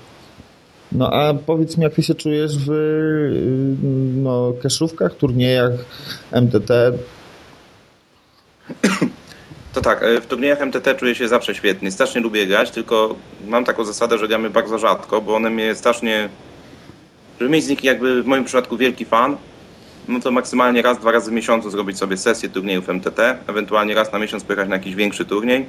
[0.91, 5.71] No a powiedz mi, jak ty się czujesz w y, no, keszówkach, turniejach
[6.31, 6.71] MTT?
[9.73, 11.91] To tak, e, w turniejach MTT czuję się zawsze świetnie.
[11.91, 13.15] Strasznie lubię grać, tylko
[13.47, 16.29] mam taką zasadę, że gramy bardzo rzadko, bo one mnie strasznie...
[17.39, 19.37] Żeby mieć z nich jakby w moim przypadku wielki fan,
[20.07, 24.11] no to maksymalnie raz, dwa razy w miesiącu zrobić sobie sesję turniejów MTT, ewentualnie raz
[24.11, 25.65] na miesiąc pojechać na jakiś większy turniej,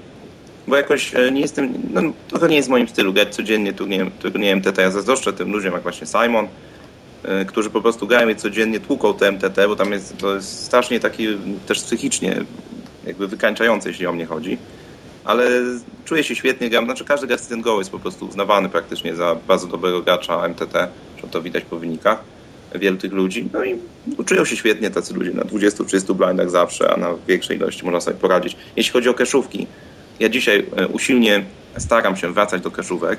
[0.68, 4.56] bo jakoś e, nie jestem, no trochę nie jest moim stylu grać codziennie turnieje, turnieje
[4.56, 4.82] MTT.
[4.82, 6.48] Ja zazdroszczę tym ludziom jak właśnie Simon,
[7.24, 10.64] e, którzy po prostu grają i codziennie tłuką te MTT, bo tam jest, to jest
[10.64, 11.26] strasznie taki
[11.66, 12.44] też psychicznie
[13.06, 14.58] jakby wykańczające, jeśli o mnie chodzi.
[15.24, 15.48] Ale
[16.04, 19.66] czuję się świetnie, gram, znaczy każdy Sit Go jest po prostu uznawany praktycznie za bardzo
[19.66, 20.88] dobrego gracza MTT,
[21.22, 22.24] że to widać po wynikach
[22.74, 23.48] wielu tych ludzi.
[23.52, 23.78] No i
[24.24, 28.16] czują się świetnie tacy ludzie na 20-30 blindach zawsze, a na większej ilości można sobie
[28.16, 28.56] poradzić.
[28.76, 29.66] Jeśli chodzi o keszówki,
[30.20, 31.44] ja dzisiaj e, usilnie
[31.78, 33.18] staram się wracać do keszówek.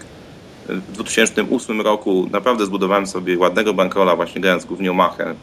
[0.69, 5.36] W 2008 roku naprawdę zbudowałem sobie ładnego bankrola właśnie grając głównie o machę.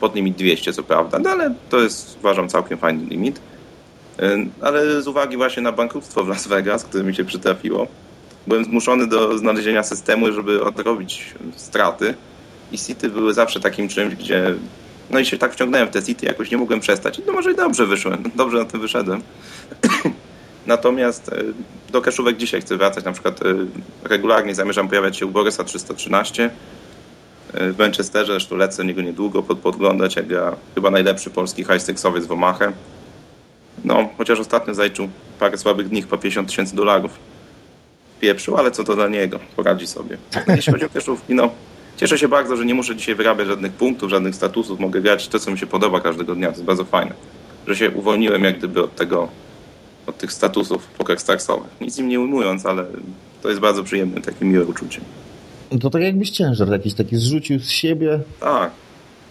[0.00, 3.40] Pod limit 200 co prawda, no ale to jest uważam całkiem fajny limit.
[4.18, 7.86] E, Ale z uwagi właśnie na bankructwo w Las Vegas, które mi się przytrafiło,
[8.46, 12.14] byłem zmuszony do znalezienia systemu, żeby odrobić straty.
[12.72, 14.54] I City były zawsze takim czymś, gdzie
[15.10, 17.20] no i się tak wciągnąłem w te City, jakoś nie mogłem przestać.
[17.26, 19.22] No może i dobrze wyszłem, dobrze na tym wyszedłem.
[20.66, 21.42] Natomiast e,
[21.92, 23.04] do kaszówek dzisiaj chcę wracać.
[23.04, 23.54] Na przykład e,
[24.04, 26.50] regularnie zamierzam pojawiać się u Borysa 313
[27.54, 28.32] e, w Manchesterze.
[28.32, 32.72] Zresztą lecę niego niedługo pod, podglądać, jak gra chyba najlepszy polski high-stakesowiec w Omaha.
[33.84, 35.08] No, chociaż ostatnio zajczył
[35.40, 37.18] parę słabych dni, po 50 tysięcy dolarów.
[38.20, 39.38] Pieprzył, ale co to dla niego?
[39.56, 40.16] Poradzi sobie.
[40.56, 41.50] Jeśli chodzi o kaszówki, no
[41.96, 45.38] Cieszę się bardzo, że nie muszę dzisiaj wyrabiać żadnych punktów, żadnych statusów, mogę grać to,
[45.38, 47.14] co mi się podoba każdego dnia, to jest bardzo fajne.
[47.66, 49.28] Że się uwolniłem jak gdyby od tego,
[50.06, 51.70] od tych statusów pokerstarsowych.
[51.80, 52.86] Nic im nie ujmując, ale
[53.42, 55.00] to jest bardzo przyjemne, takie miłe uczucie.
[55.72, 58.20] No to tak jakbyś ciężar jakiś taki zrzucił z siebie.
[58.40, 58.70] Tak,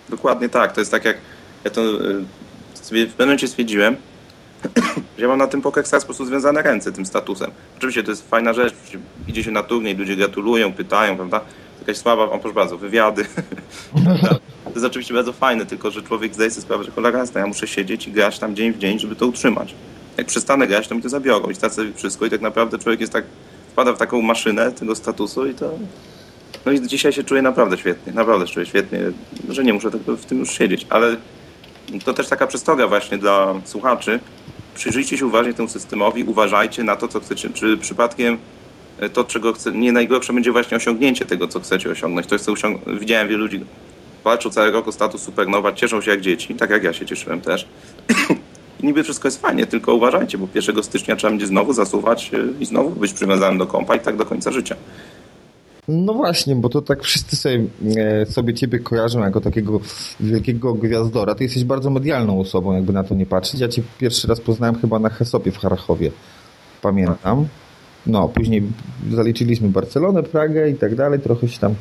[0.09, 0.73] dokładnie tak.
[0.73, 1.17] To jest tak jak
[1.63, 2.25] ja to y,
[2.83, 3.95] w pewnym momencie stwierdziłem,
[5.17, 7.51] ja mam na tym PokerStars po prostu związane ręce tym statusem.
[7.77, 8.73] Oczywiście to jest fajna rzecz,
[9.27, 11.41] idzie się na turniej, ludzie gratulują, pytają, prawda?
[11.79, 13.25] Jakaś słaba, o proszę bardzo, wywiady.
[14.63, 17.47] to jest oczywiście bardzo fajne, tylko że człowiek zdaje sobie sprawę, że cholera jasna, ja
[17.47, 19.75] muszę siedzieć i grać tam dzień w dzień, żeby to utrzymać.
[20.17, 23.13] Jak przestanę grać, to mi to zabiorą i stracę wszystko i tak naprawdę człowiek jest
[23.13, 23.25] tak,
[23.71, 25.71] wpada w taką maszynę tego statusu i to...
[26.65, 28.99] No i dzisiaj się czuję naprawdę świetnie, naprawdę czuję świetnie,
[29.49, 31.15] że nie muszę w tym już siedzieć, ale
[32.05, 34.19] to też taka przestroga właśnie dla słuchaczy.
[34.75, 37.49] Przyjrzyjcie się uważnie temu systemowi, uważajcie na to, co chcecie.
[37.49, 38.37] Czy przypadkiem
[39.13, 42.27] to, czego chce, nie najgorsze będzie właśnie osiągnięcie tego, co chcecie osiągnąć.
[42.27, 43.65] To chcę osiąg- Widziałem wielu ludzi,
[44.23, 47.41] walczą cały rok o status supernowa, cieszą się jak dzieci, tak jak ja się cieszyłem
[47.41, 47.67] też.
[48.79, 52.65] I niby wszystko jest fajnie, tylko uważajcie, bo 1 stycznia trzeba będzie znowu zasuwać i
[52.65, 54.75] znowu być przywiązany do kompa i tak do końca życia.
[55.87, 57.65] No właśnie, bo to tak wszyscy sobie,
[57.97, 59.79] e, sobie ciebie kojarzą jako takiego
[60.19, 61.35] wielkiego gwiazdora.
[61.35, 63.59] Ty jesteś bardzo medialną osobą, jakby na to nie patrzeć.
[63.61, 66.11] Ja cię pierwszy raz poznałem chyba na Hesopie w Harachowie.
[66.81, 67.47] Pamiętam.
[68.07, 68.63] No, później
[69.11, 71.19] zaliczyliśmy Barcelonę, Pragę i tak dalej.
[71.19, 71.75] Trochę się tam...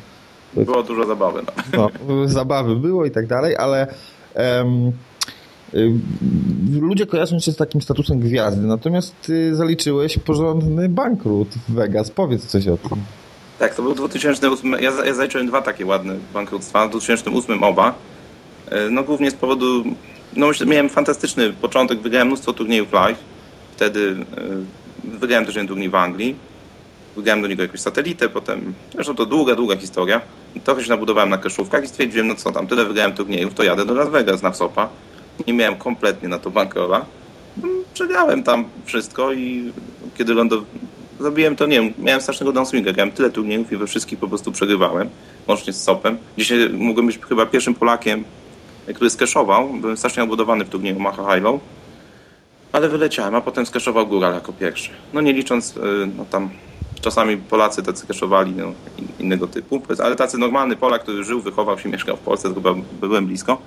[0.53, 1.41] Było dużo zabawy.
[1.77, 3.87] No, no zabawy było i tak dalej, ale...
[4.35, 4.91] Um,
[6.81, 12.11] Ludzie kojarzą się z takim statusem gwiazdy, natomiast ty zaliczyłeś porządny bankrut w Vegas.
[12.11, 12.97] Powiedz coś o tym.
[13.63, 14.71] Tak, to był 2008.
[14.71, 16.87] Ja, ja zaliczyłem dwa takie ładne bankructwa.
[16.87, 17.93] W 2008 oba.
[18.91, 19.83] No głównie z powodu.
[20.35, 23.17] No myślę, miałem fantastyczny początek, wygrałem mnóstwo turniejów live.
[23.71, 24.15] Wtedy
[25.03, 26.35] wygrałem też jeden turniej w Anglii.
[27.15, 28.73] Wygrałem do niego jakąś satelitę, potem.
[28.93, 30.21] Zresztą to długa, długa historia.
[30.63, 33.85] Trochę się nabudowałem na kaszówkach i stwierdziłem, no co tam, tyle wygrałem turniejów, to jadę
[33.85, 34.89] do Las Vegas na Wsopa.
[35.47, 37.05] Nie miałem kompletnie na to bankrola.
[37.93, 39.71] Przegrałem tam wszystko i
[40.17, 40.82] kiedy lądowałem
[41.19, 44.51] zrobiłem to, nie wiem, miałem strasznego downswinga, grałem tyle turniejów i we wszystkich po prostu
[44.51, 45.09] przegrywałem,
[45.47, 46.17] łącznie z Sopem.
[46.37, 48.23] Dzisiaj mogłem być chyba pierwszym Polakiem,
[48.95, 51.61] który skeszował, byłem strasznie odbudowany w turnieju Maha High Low,
[52.71, 54.89] ale wyleciałem, a potem skeszował Góral jako pierwszy.
[55.13, 55.75] No nie licząc,
[56.17, 56.49] no tam
[57.01, 58.73] czasami Polacy tacy keszowali no,
[59.19, 63.27] innego typu, ale tacy normalny Polak, który żył, wychował się, mieszkał w Polsce, chyba byłem
[63.27, 63.61] blisko.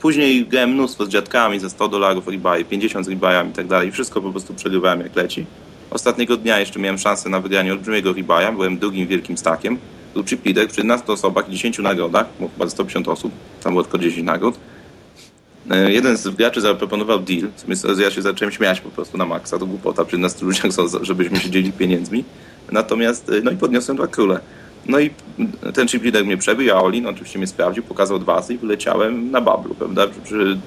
[0.00, 3.92] Później grałem mnóstwo z dziadkami za 100 dolarów rebuy, 50 z rebuyami i tak dalej.
[3.92, 5.46] Wszystko po prostu przegrywałem jak leci.
[5.90, 8.52] Ostatniego dnia jeszcze miałem szansę na wygranie olbrzymiego rebuya.
[8.52, 9.78] Byłem drugim wielkim stakiem.
[10.14, 13.82] Był chip leader przy 11 osobach i 10 nagrodach, bo chyba 150 osób, tam było
[13.82, 14.54] tylko 10 nagród.
[15.88, 17.48] Jeden z graczy zaproponował deal,
[17.98, 20.72] ja się zacząłem śmiać po prostu na maksa, to głupota przy 11 ludziach,
[21.02, 22.24] żebyśmy się dzielili pieniędzmi.
[22.72, 24.40] Natomiast, no i podniosłem dwa króle.
[24.86, 25.10] No i
[25.74, 29.30] ten chip leader mnie przebił, a Olin oczywiście mnie sprawdził, pokazał dwa razy i wyleciałem
[29.30, 30.58] na bablu, prawda, przy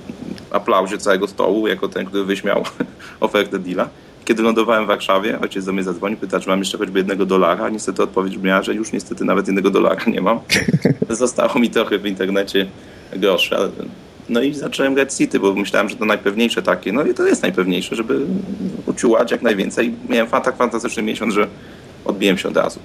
[0.51, 2.63] aplauzie całego stołu, jako ten, który wyśmiał
[3.19, 3.89] ofertę deala.
[4.25, 7.69] Kiedy lądowałem w Warszawie, ojciec do mnie zadzwonił, pyta, czy mam jeszcze choćby jednego dolara.
[7.69, 10.39] Niestety odpowiedź brzmiała, że już niestety nawet jednego dolara nie mam.
[11.09, 12.67] Zostało mi trochę w internecie
[13.13, 13.55] groszy.
[14.29, 16.93] No i zacząłem grać City, bo myślałem, że to najpewniejsze takie.
[16.93, 18.19] No i to jest najpewniejsze, żeby
[18.85, 19.93] uciułać jak najwięcej.
[20.09, 21.47] Miałem tak fantastyczny miesiąc, że
[22.05, 22.79] odbiłem się od razu.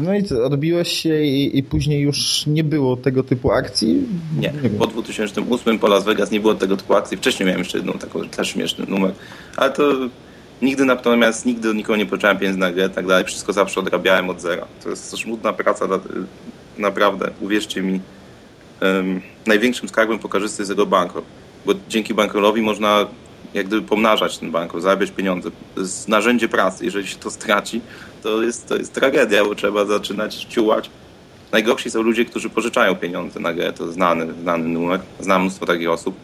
[0.00, 4.06] No i co, odbiłeś się i, i, później już nie było tego typu akcji?
[4.38, 7.16] Nie, nie po 2008 po Las Vegas nie było tego typu akcji.
[7.16, 9.12] Wcześniej miałem jeszcze jedną taką też śmieszny numer,
[9.56, 9.92] ale to
[10.62, 13.24] nigdy natomiast nigdy nikogo nie poczęłem pieniędzy na grę i tak dalej.
[13.24, 14.66] Wszystko zawsze odrabiałem od zera.
[14.82, 15.88] To jest żmudna praca,
[16.78, 18.00] naprawdę, uwierzcie mi.
[18.82, 21.22] Um, największym skarbem pokażysty jest jego bankrol,
[21.66, 23.06] bo dzięki bankrolowi można
[23.54, 25.50] jak gdyby pomnażać ten bankrol, zarabiać pieniądze.
[25.74, 26.84] To jest narzędzie pracy.
[26.84, 27.80] Jeżeli się to straci,
[28.22, 30.90] to jest, to jest tragedia, bo trzeba zaczynać ciułać.
[31.52, 33.72] Najgorsi są ludzie, którzy pożyczają pieniądze na grę.
[33.72, 35.00] To znany, znany numer.
[35.20, 36.16] Znam mnóstwo takich osób.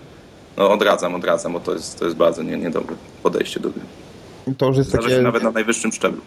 [0.56, 3.82] No odradzam, odradzam, bo to jest, to jest bardzo nie, niedobre podejście do gry.
[4.58, 6.20] To już jest Zdarza takie się nawet na najwyższym szczeblu.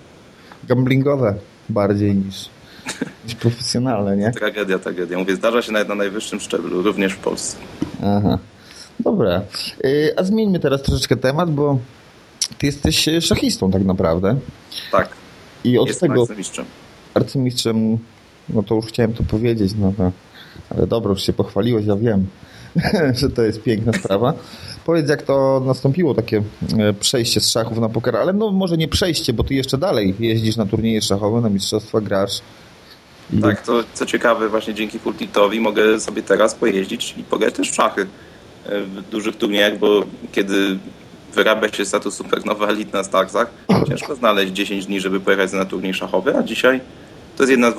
[0.64, 1.36] gamblingowe
[1.70, 2.50] bardziej niż,
[3.26, 4.32] niż profesjonalne, nie?
[4.32, 5.18] Tragedia, tragedia.
[5.18, 7.58] Mówię, zdarza się nawet na najwyższym szczeblu, również w Polsce.
[8.04, 8.40] Aha.
[9.00, 9.42] Dobra.
[9.84, 11.80] Yy, a zmieńmy teraz troszeczkę temat, bo
[12.58, 14.36] ty jesteś szachistą tak naprawdę.
[14.92, 15.10] Tak.
[15.64, 16.66] I od Jestem tego arcymistrzem.
[17.14, 17.98] arcymistrzem,
[18.50, 20.12] no to już chciałem to powiedzieć, no to,
[20.70, 22.28] ale dobra, już się pochwaliłeś, ja wiem,
[23.22, 24.34] że to jest piękna sprawa.
[24.86, 26.44] Powiedz, jak to nastąpiło takie
[26.80, 30.16] e, przejście z szachów na poker, ale no może nie przejście, bo ty jeszcze dalej
[30.20, 32.42] jeździsz na turnieje szachowe, na mistrzostwa, grasz.
[33.42, 37.76] Tak, to co ciekawe, właśnie dzięki Fultitowi mogę sobie teraz pojeździć i pograć też w
[37.76, 38.08] szachy
[38.66, 40.78] w dużych turniejach, bo kiedy
[41.34, 43.52] wyrabia się status supernowa elit na Starsach,
[43.88, 46.82] ciężko znaleźć 10 dni, żeby pojechać na turniej szachowy, a dzisiaj
[47.38, 47.76] To jest jedna z,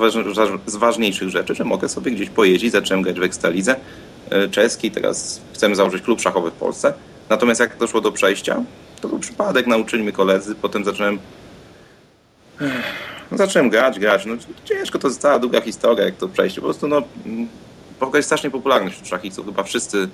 [0.65, 3.75] z ważniejszych rzeczy, że mogę sobie gdzieś pojeździć, zacząłem grać w Ekstralidze
[4.29, 6.93] e, czeskiej, teraz chcemy założyć klub szachowy w Polsce.
[7.29, 8.63] Natomiast jak doszło do przejścia,
[9.01, 11.19] to był przypadek, nauczyli mnie koledzy, potem zacząłem
[13.31, 14.25] no, zacząłem grać, grać.
[14.25, 14.33] No,
[14.65, 16.61] ciężko, to jest cała długa historia, jak to przejście.
[16.61, 17.01] Po prostu, no,
[17.99, 19.45] poker jest strasznie popularny wśród szachistów.
[19.45, 20.09] Chyba wszyscy,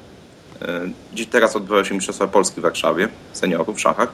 [1.13, 4.11] dziś teraz odbywają się Mistrzostwa Polski w Warszawie, seniorów w szachach.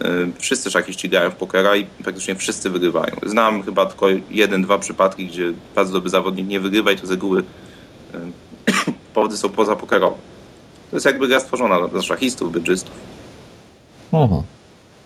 [0.00, 0.06] E,
[0.38, 3.16] wszyscy szachiści grają w pokera i praktycznie wszyscy wygrywają.
[3.26, 7.10] Znam chyba tylko jeden, dwa przypadki, gdzie bardzo dobry zawodnik nie wygrywa i to z
[7.10, 7.44] reguły
[8.14, 8.18] e,
[9.14, 10.16] powody są pozapokerowe.
[10.90, 12.94] To jest jakby gra stworzona dla szachistów, bydżystów.
[14.12, 14.42] Aha.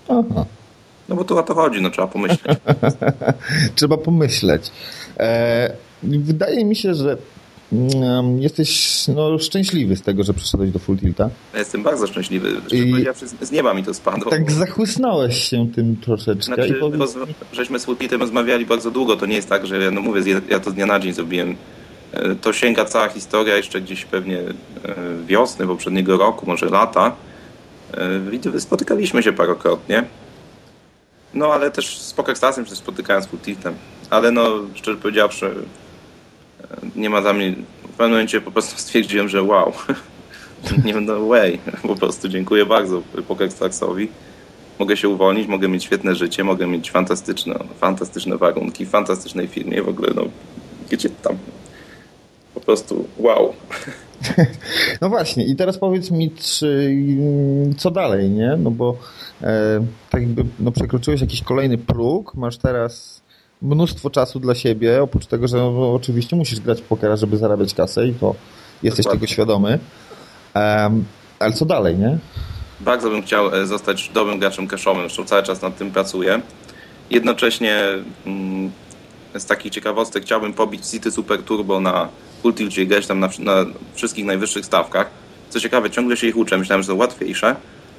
[0.08, 0.44] Aha.
[1.08, 2.58] No bo tu o to chodzi, no trzeba pomyśleć.
[3.76, 4.70] trzeba pomyśleć.
[5.18, 7.16] E, wydaje mi się, że
[8.38, 11.30] jesteś no, szczęśliwy z tego, że przyszedłeś do Full Tilta.
[11.52, 12.52] Ja jestem bardzo szczęśliwy.
[12.72, 13.06] I-
[13.46, 14.30] Z nieba mi to spadło.
[14.30, 16.42] Tak zachłysnąłeś się tym troszeczkę.
[16.42, 17.16] Znaczy, powiedz roz,
[17.52, 20.70] żeśmy z Woodpitem rozmawiali bardzo długo, to nie jest tak, że no mówię, ja to
[20.70, 21.56] z dnia na dzień zrobiłem.
[22.12, 24.54] E, To sięga cała historia jeszcze gdzieś pewnie e,
[25.26, 27.16] wiosny poprzedniego roku, może lata.
[28.54, 30.04] E, spotykaliśmy się parokrotnie.
[31.34, 33.74] No ale też z Pokerstasem się spotykałem z Woodpitem.
[34.10, 35.54] Ale no, szczerze powiedziawszy,
[36.96, 37.54] nie ma za mnie...
[37.82, 39.72] W pewnym momencie po prostu stwierdziłem, że wow,
[40.84, 44.08] nie no way, po prostu dziękuję bardzo Pokerstasowi
[44.78, 49.82] mogę się uwolnić, mogę mieć świetne życie, mogę mieć fantastyczne, fantastyczne warunki, w fantastycznej firmie,
[49.82, 50.22] w ogóle no,
[50.90, 51.36] gdzie tam
[52.54, 53.52] po prostu wow.
[55.00, 56.96] No właśnie, i teraz powiedz mi, czy,
[57.78, 58.56] co dalej, nie?
[58.58, 58.96] No bo
[59.42, 63.22] e, tak jakby no, przekroczyłeś jakiś kolejny próg, masz teraz
[63.62, 67.74] mnóstwo czasu dla siebie, oprócz tego, że no, oczywiście musisz grać w pokera, żeby zarabiać
[67.74, 68.34] kasę i to
[68.82, 69.20] jesteś Dokładnie.
[69.20, 69.78] tego świadomy.
[70.54, 71.04] Em,
[71.38, 72.18] ale co dalej, nie?
[72.80, 76.40] Bardzo bym chciał e, zostać dobrym graczem cashowym, zresztą cały czas nad tym pracuję.
[77.10, 77.82] Jednocześnie
[78.26, 78.70] mm,
[79.34, 82.08] z takich ciekawostek chciałbym pobić City Super Turbo na
[82.42, 85.10] Ultilcie i grać tam na, na wszystkich najwyższych stawkach.
[85.50, 87.56] Co ciekawe, ciągle się ich uczę, myślałem, że są łatwiejsze,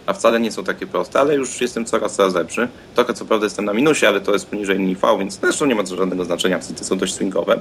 [0.09, 2.67] a wcale nie są takie proste, ale już jestem coraz, coraz lepszy.
[2.95, 5.83] Trochę co prawda jestem na minusie, ale to jest poniżej NIV, więc zresztą nie ma
[5.83, 7.59] to żadnego znaczenia, City są dość swingowe.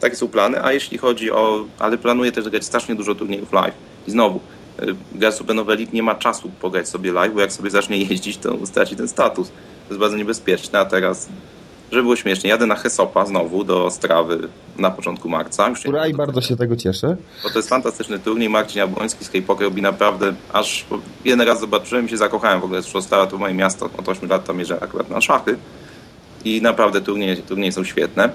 [0.00, 1.64] Takie są plany, a jeśli chodzi o...
[1.78, 3.74] Ale planuję też grać strasznie dużo turniejów live.
[4.06, 4.40] I znowu,
[4.82, 8.38] y, gra Supernowa Elite nie ma czasu pograć sobie live, bo jak sobie zacznie jeździć,
[8.38, 9.48] to straci ten status.
[9.48, 11.28] To jest bardzo niebezpieczne, a teraz,
[11.90, 15.68] żeby było śmiesznie, jadę na Hesopa znowu do Strawy na początku marca.
[15.68, 17.16] Już Ura i bardzo się tego cieszę.
[17.42, 18.48] bo to jest fantastyczny turniej.
[18.48, 20.86] Marcin Jabłoński z K-Poker robi naprawdę, aż
[21.24, 22.82] jeden raz zobaczyłem i się zakochałem w ogóle.
[22.82, 25.56] Zresztą Stara to moje miasto, od 8 lat tam jeżdżę akurat na szachy.
[26.44, 28.30] I naprawdę turnieje, turnieje są świetne.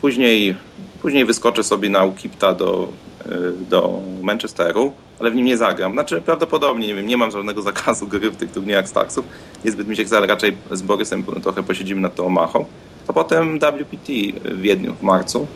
[0.00, 0.56] Później,
[1.02, 2.88] później wyskoczę sobie na Ukipta do,
[3.26, 3.30] y,
[3.70, 5.92] do Manchesteru, ale w nim nie zagram.
[5.92, 9.24] Znaczy prawdopodobnie, nie wiem, nie mam żadnego zakazu gry w tych turniejach Starsów.
[9.64, 12.64] Niezbyt mi się chce, ale raczej z Borysem trochę posiedzimy nad tą Omachą.
[13.06, 14.12] To potem WPT
[14.44, 15.46] w Wiedniu w marcu.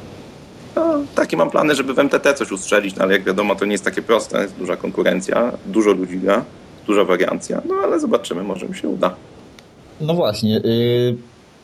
[0.76, 3.72] No, takie mam plany, żeby w MTT coś ustrzelić, no ale jak wiadomo, to nie
[3.72, 6.44] jest takie proste, jest duża konkurencja, dużo ludzi gra,
[6.86, 9.14] duża wariancja, no ale zobaczymy, może mi się uda.
[10.00, 10.54] No właśnie.
[10.54, 11.16] Yy,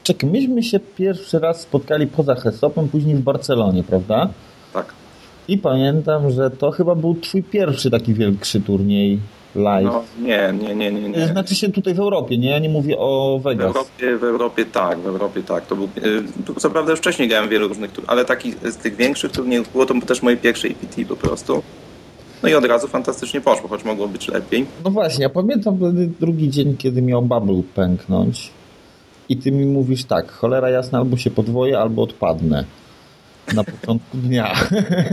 [0.02, 4.28] czekaj, myśmy się pierwszy raz spotkali poza Hesopem, później w Barcelonie, prawda?
[4.72, 5.01] Tak.
[5.48, 9.18] I pamiętam, że to chyba był twój pierwszy taki większy turniej
[9.54, 9.84] live.
[9.84, 11.08] No, nie, nie, nie, nie.
[11.08, 11.26] nie.
[11.26, 12.50] Znaczy się tutaj w Europie, nie?
[12.50, 13.66] Ja nie mówię o W Vegas.
[13.66, 15.66] Europie, w Europie tak, w Europie tak.
[15.66, 19.32] To był, y, co prawda już wcześniej grałem wielu różnych, ale taki z tych większych
[19.32, 21.62] turniejów było to też moje pierwsze EPT po prostu.
[22.42, 24.66] No i od razu fantastycznie poszło, choć mogło być lepiej.
[24.84, 25.78] No właśnie, ja pamiętam
[26.20, 28.50] drugi dzień, kiedy miał bubble pęknąć
[29.28, 32.64] i ty mi mówisz tak, cholera jasna, albo się podwoję, albo odpadnę
[33.54, 34.54] na początku dnia.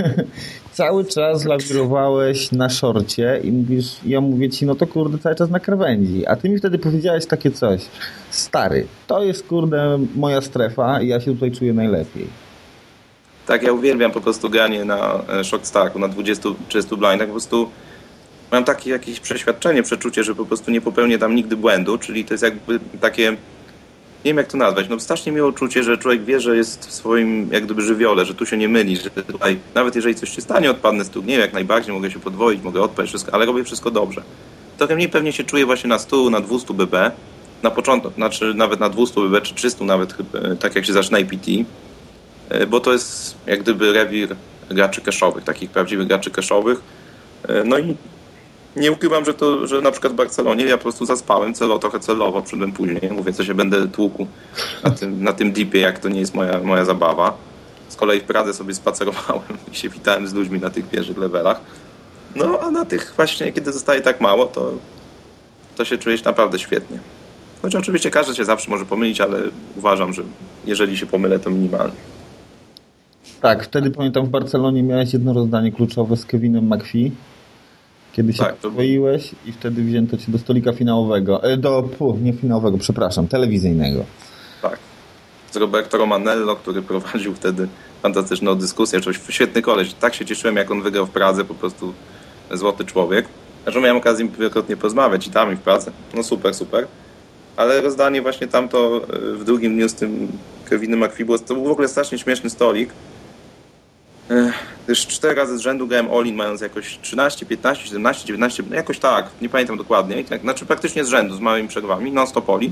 [0.79, 5.49] cały czas lawirowałeś na szorcie i mówisz, ja mówię ci, no to kurde, cały czas
[5.49, 6.27] na krawędzi.
[6.27, 7.81] A ty mi wtedy powiedziałeś takie coś,
[8.29, 12.27] stary, to jest kurde moja strefa i ja się tutaj czuję najlepiej.
[13.47, 16.53] Tak, ja uwielbiam po prostu granie na e, Shockstaku, na 20-30
[16.97, 17.27] blindach.
[17.27, 17.69] Po prostu
[18.51, 22.33] mam takie jakieś przeświadczenie, przeczucie, że po prostu nie popełnię tam nigdy błędu, czyli to
[22.33, 23.37] jest jakby takie,
[24.25, 26.93] nie wiem jak to nazwać, no strasznie miłe uczucie, że człowiek wie, że jest w
[26.93, 30.41] swoim jak gdyby żywiole, że tu się nie myli, że tutaj, nawet jeżeli coś się
[30.41, 33.91] stanie, odpadnę z turnieju, jak najbardziej, mogę się podwoić, mogę odpaść wszystko, ale robię wszystko
[33.91, 34.21] dobrze.
[34.77, 37.11] Trochę mniej pewnie się czuję właśnie na 100, na 200 BB,
[37.63, 41.19] na początku, znaczy nawet na 200 BB, czy 300 nawet, chyba, tak jak się zaczyna
[41.19, 41.47] IPT,
[42.49, 44.35] E, bo to jest jak gdyby rewir
[44.69, 46.81] graczy cashowych, takich prawdziwych graczy cashowych.
[47.47, 47.95] E, No i
[48.75, 51.99] nie ukrywam, że to, że na przykład w Barcelonie ja po prostu zaspałem celo, trochę
[51.99, 53.11] celowo, przyszedłem później.
[53.11, 54.27] Mówię, co się będę tłukł
[54.83, 57.37] na tym, na tym dipie, jak to nie jest moja, moja zabawa.
[57.89, 61.61] Z kolei w Pradze sobie spacerowałem i się witałem z ludźmi na tych pierwszych levelach.
[62.35, 64.71] No a na tych właśnie, kiedy zostaje tak mało, to,
[65.75, 66.99] to się czujesz naprawdę świetnie.
[67.61, 69.39] Choć oczywiście każdy się zawsze może pomylić, ale
[69.77, 70.23] uważam, że
[70.65, 71.95] jeżeli się pomylę, to minimalnie.
[73.41, 77.11] Tak, wtedy pamiętam w Barcelonie miałeś jedno rozdanie kluczowe z Kevinem McPhee.
[78.19, 78.55] Kiedy się Tak,
[79.45, 81.43] i wtedy wzięto cię do stolika finałowego.
[81.43, 84.05] E, do, pu, nie finałowego, przepraszam, telewizyjnego.
[84.61, 84.79] Tak.
[85.51, 87.67] Z Roberto Romanello, który prowadził wtedy
[88.01, 89.01] fantastyczną dyskusję.
[89.01, 89.93] Coś świetny koleś.
[89.93, 91.93] Tak się cieszyłem, jak on wygrał w Pradze, po prostu
[92.51, 93.25] złoty człowiek.
[93.63, 95.91] Zresztą miałem okazję wielokrotnie porozmawiać i tam, i w Pradze.
[96.13, 96.87] No super, super.
[97.57, 100.27] Ale rozdanie właśnie tamto e, w drugim dniu z tym
[100.69, 102.89] Kevinem było, to był w ogóle strasznie śmieszny stolik.
[104.87, 108.99] Już cztery razy z rzędu grałem All-in, mając jakoś 13, 15, 17, 19, no jakoś
[108.99, 110.23] tak, nie pamiętam dokładnie.
[110.23, 112.71] Tak, Znaczy praktycznie z rzędu, z małymi przerwami, non-stop All-in.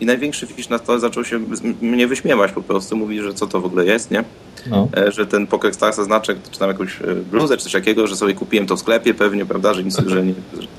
[0.00, 1.40] I największy fisz na stole zaczął się
[1.80, 2.96] mnie wyśmiewać po prostu.
[2.96, 4.24] Mówi, że co to w ogóle jest, nie?
[4.66, 4.88] No.
[4.96, 8.16] E, Że ten Poker Stars znaczek, czy tam jakąś e, bluzę, czy coś takiego, że
[8.16, 10.34] sobie kupiłem to w sklepie pewnie, prawda, że nic, że nie,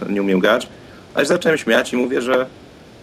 [0.06, 0.68] że nie umiem grać.
[1.14, 2.46] Ale zacząłem śmiać i mówię, że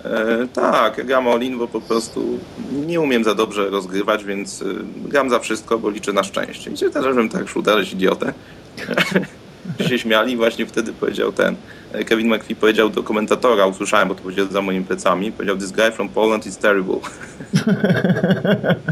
[0.04, 2.38] e, tak, gram all-in, bo po prostu
[2.86, 4.64] nie umiem za dobrze rozgrywać, więc e,
[5.08, 6.76] gram za wszystko, bo liczę na szczęście.
[6.76, 8.32] Się też, żebym tak uderzyć idiotę.
[9.88, 11.56] się śmiali właśnie wtedy powiedział ten
[11.92, 15.70] e, Kevin McPhee powiedział do komentatora, usłyszałem, bo to powiedział za moimi plecami, powiedział this
[15.72, 16.96] guy from Poland is terrible.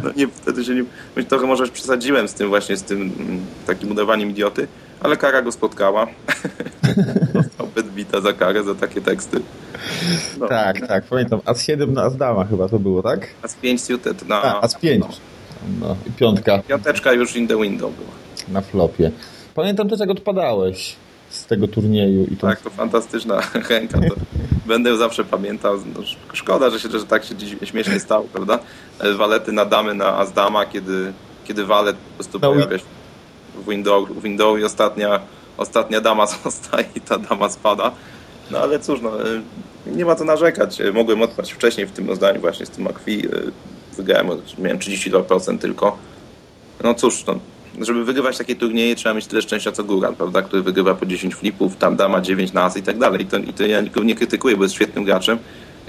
[0.04, 0.84] No nie, wtedy się nie...
[1.16, 4.66] Myślę, trochę może przesadziłem z tym właśnie, z tym mm, takim udawaniem idioty,
[5.00, 6.06] ale kara go spotkała.
[7.34, 9.40] Dostał bedbita za karę, za takie teksty.
[10.38, 10.48] No.
[10.48, 11.40] Tak, tak, pamiętam.
[11.40, 13.26] As-7 na Asdama chyba to było, tak?
[13.42, 14.42] A z 5 suited na...
[14.42, 14.98] A, As-5.
[14.98, 15.08] No.
[15.80, 18.10] No, i piątka Piąteczka już in the window była.
[18.48, 19.10] na flopie.
[19.54, 20.96] Pamiętam też, jak odpadałeś
[21.30, 22.24] z tego turnieju.
[22.24, 23.40] i to Tak, to fantastyczna
[23.70, 24.00] ręka.
[24.00, 24.14] To
[24.66, 25.76] będę ją zawsze pamiętał.
[25.76, 26.00] No,
[26.32, 28.58] szkoda, że się że tak się dziś śmiesznie stało, prawda?
[29.00, 31.12] E, Walety na damy na Azdama, kiedy,
[31.44, 32.84] kiedy walet po prostu No pojawia się
[33.54, 35.20] w window, w window i ostatnia,
[35.56, 37.92] ostatnia dama zostaje i ta dama spada.
[38.50, 39.42] No ale cóż, no, e,
[39.86, 40.80] nie ma co narzekać.
[40.80, 42.90] E, Mogłem odpaść wcześniej w tym rozdaniu właśnie z tym e,
[43.96, 44.28] Wygrałem,
[44.58, 45.98] miałem 32% tylko.
[46.84, 47.34] No cóż, no,
[47.80, 51.34] żeby wygrywać takie turnieje trzeba mieć tyle szczęścia co Góral, prawda, który wygrywa po 10
[51.34, 53.22] flipów, tam dama 9 nas i tak dalej.
[53.22, 55.38] I to, I to ja nikogo nie krytykuję, bo jest świetnym graczem,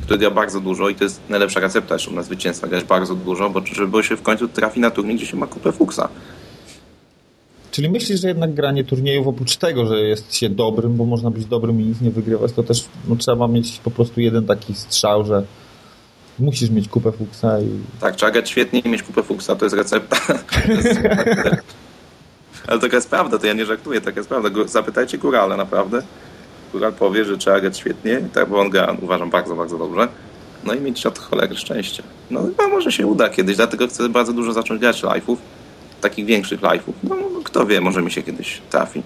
[0.02, 3.50] który gra bardzo dużo i to jest najlepsza recepta zresztą na zwycięstwa, grać bardzo dużo,
[3.50, 6.10] bo żeby się w końcu trafi na turniej, gdzie się ma kupę fuksa.
[7.72, 11.46] Czyli myślisz, że jednak granie turniejów oprócz tego, że jest się dobrym, bo można być
[11.46, 15.26] dobrym i nic nie wygrywać, to też no, trzeba mieć po prostu jeden taki strzał,
[15.26, 15.44] że
[16.40, 17.70] musisz mieć kupę fuksa i...
[18.00, 20.18] Tak, trzeba grać świetnie i mieć kupę fuksa, to jest recepta.
[22.68, 24.50] Ale taka jest prawda, to ja nie żartuję, taka jest prawda.
[24.66, 26.02] Zapytajcie Górala, naprawdę.
[26.72, 30.08] Góral powie, że trzeba grać świetnie, tak, bo on gra, uważam, bardzo, bardzo dobrze.
[30.64, 32.04] No i mieć od cholery szczęście.
[32.32, 35.36] No chyba może się uda kiedyś, dlatego chcę bardzo dużo zacząć grać live'ów,
[36.02, 36.94] takich większych live'ów.
[37.04, 39.04] No kto wie, może mi się kiedyś trafi.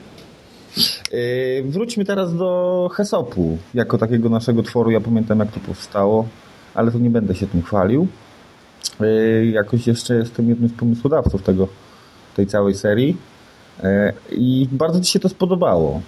[1.12, 4.92] Yy, wróćmy teraz do Hesopu, jako takiego naszego tworu.
[4.92, 6.28] Ja pamiętam, jak to powstało,
[6.78, 8.08] ale to nie będę się tym chwalił.
[9.00, 11.68] Yy, jakoś jeszcze jestem jednym z pomysłodawców tego,
[12.36, 13.18] tej całej serii
[13.84, 16.02] yy, i bardzo Ci się to spodobało.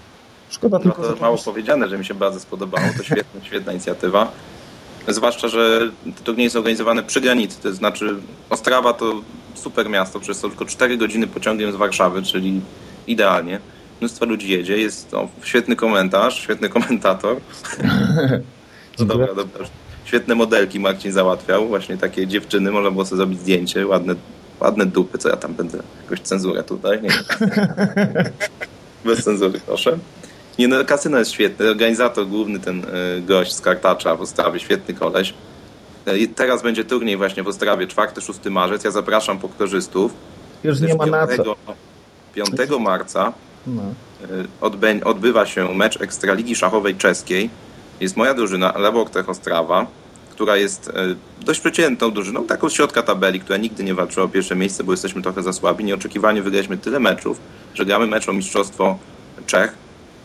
[0.49, 2.87] Szkoda No tylko, to że mało powiedziane, że mi się bardzo spodobało.
[2.97, 4.31] To świetna, świetna inicjatywa.
[5.07, 7.61] Zwłaszcza, że te turnieje są organizowane przy granicy.
[7.61, 8.15] To znaczy
[8.49, 9.13] Ostrawa to
[9.55, 12.61] super miasto, przez to tylko 4 godziny pociągiem z Warszawy, czyli
[13.07, 13.59] idealnie.
[13.99, 17.37] Mnóstwo ludzi jedzie, jest o, świetny komentarz, świetny komentator.
[18.99, 19.65] No dobra, dobra.
[20.09, 24.15] Świetne modelki Marcin załatwiał, właśnie takie dziewczyny, można było sobie zrobić zdjęcie, ładne,
[24.59, 27.09] ładne dupy, co ja tam będę, jakąś cenzurę tutaj, nie
[29.05, 29.97] Bez cenzury, proszę.
[30.59, 31.69] Nie, no, kasyno jest świetne.
[31.69, 32.83] Organizator główny, ten
[33.17, 35.33] y, gość z Kartacza w Ostrawie, świetny koleś.
[36.07, 38.83] Y, teraz będzie turniej właśnie w Ostrawie, 4-6 marzec.
[38.83, 40.11] Ja zapraszam pokrorzystów.
[40.63, 41.55] już nie ma na co.
[42.33, 42.49] 5
[42.79, 43.33] marca
[43.67, 43.81] No.
[44.61, 47.49] odbę- odbywa się mecz Ekstraligi Szachowej Czeskiej.
[47.99, 49.87] Jest moja drużyna, Lewoktech Ostrawa,
[50.39, 50.91] która jest y,
[51.45, 55.21] dość przeciętną drużyną, taką środka tabeli, która nigdy nie walczyła o pierwsze miejsce, bo jesteśmy
[55.21, 55.83] trochę za słabi.
[55.83, 57.39] Nieoczekiwanie wygraliśmy tyle meczów,
[57.73, 58.97] że gramy mecz o Mistrzostwo
[59.45, 59.73] Czech,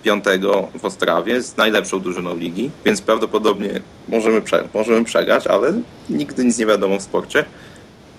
[0.03, 5.73] piątego w Ostrawie, z najlepszą drużyną ligi, więc prawdopodobnie możemy, prze- możemy przegrać, ale
[6.11, 7.45] nigdy nic nie wiadomo w sporcie.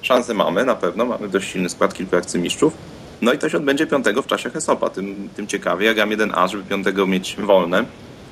[0.01, 2.73] Szanse mamy, na pewno, mamy dość silny skład, kilku arcymistrzów.
[3.21, 5.85] No i to się odbędzie piątego w czasie Hesopa, tym, tym ciekawie.
[5.85, 7.85] Ja gram 1A, żeby piątego mieć wolne,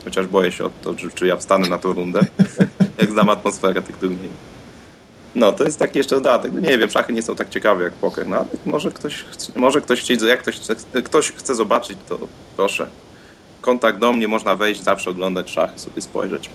[0.03, 2.19] chociaż boję się o to, czy, czy ja wstanę na tą rundę,
[2.97, 4.53] jak znam atmosferę tych turniejów.
[5.35, 6.51] No, to jest taki jeszcze dodatek.
[6.53, 9.59] No nie wiem, szachy nie są tak ciekawe jak poker, no ale może ktoś, chce-
[9.59, 12.19] może ktoś chcieć, jak ktoś chce, ktoś chce zobaczyć, to
[12.57, 12.87] proszę.
[13.61, 16.49] Kontakt do mnie, można wejść, zawsze oglądać szachy, sobie spojrzeć.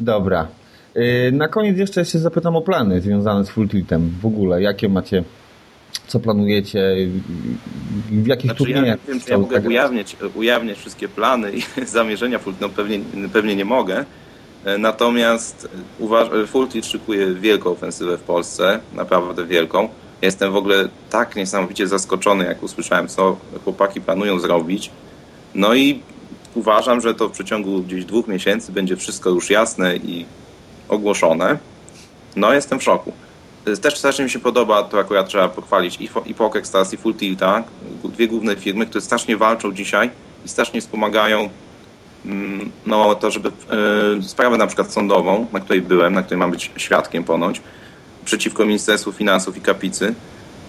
[0.00, 0.46] Dobra.
[0.94, 4.14] Yy, Na koniec jeszcze się zapytam o plany związane z Full Tiltem.
[4.22, 5.24] W ogóle, jakie macie,
[6.06, 6.96] co planujecie,
[8.10, 11.62] w jakich Znaczy, ja nie turniejach wiem, czy ja mogę ujawniać, ujawniać wszystkie plany i
[11.86, 13.00] zamierzenia, no pewnie,
[13.32, 14.04] pewnie nie mogę,
[14.78, 15.68] Natomiast
[16.00, 19.88] uważ- Full Tilt szykuje wielką ofensywę w Polsce, naprawdę wielką.
[20.22, 24.90] Jestem w ogóle tak niesamowicie zaskoczony, jak usłyszałem, co chłopaki planują zrobić.
[25.54, 26.00] No i
[26.54, 30.26] uważam, że to w przeciągu gdzieś dwóch miesięcy będzie wszystko już jasne i
[30.88, 31.58] ogłoszone.
[32.36, 33.12] No, jestem w szoku.
[33.66, 36.96] E, Też strasznie mi się podoba, to akurat trzeba pochwalić i, i Poker Stars i
[36.96, 37.64] Full Tilta,
[38.04, 40.10] dwie główne firmy, które strasznie walczą dzisiaj
[40.46, 41.48] i strasznie wspomagają
[42.86, 46.70] no, to, żeby e, sprawę na przykład sądową, na której byłem, na której mam być
[46.76, 47.60] świadkiem ponoć,
[48.24, 50.14] przeciwko Ministerstwu Finansów i Kapicy.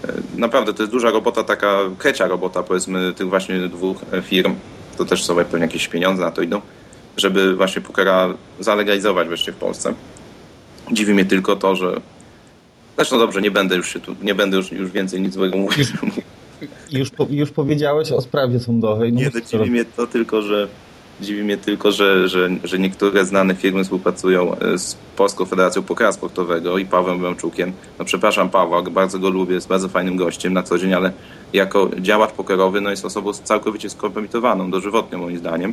[0.04, 4.54] E, Naprawdę to jest duża robota, taka krecia robota powiedzmy tych właśnie dwóch e, firm.
[4.98, 6.60] To też sobie pewnie jakieś pieniądze na to idą,
[7.16, 9.94] żeby właśnie pokera zalegalizować wreszcie w Polsce.
[10.92, 12.00] Dziwi mnie tylko to, że
[12.96, 15.84] Zresztą dobrze, nie będę już się tu, nie będę już, już więcej nic złego mówił.
[16.92, 19.12] Już, po, już powiedziałeś o sprawie sądowej.
[19.12, 20.68] No Nie, dziwi mnie to tylko, że
[21.24, 26.12] dziwi mnie tylko, że, że, że niektóre znane firmy współpracują e, z Polską Federacją Pokera
[26.12, 27.72] Sportowego i Pawłem Bramczukiem.
[27.98, 31.12] No przepraszam Pawła, bardzo go lubię, jest bardzo fajnym gościem na co dzień, ale
[31.52, 35.72] jako działacz pokerowy no jest osobą całkowicie skompromitowaną dożywotnie moim zdaniem.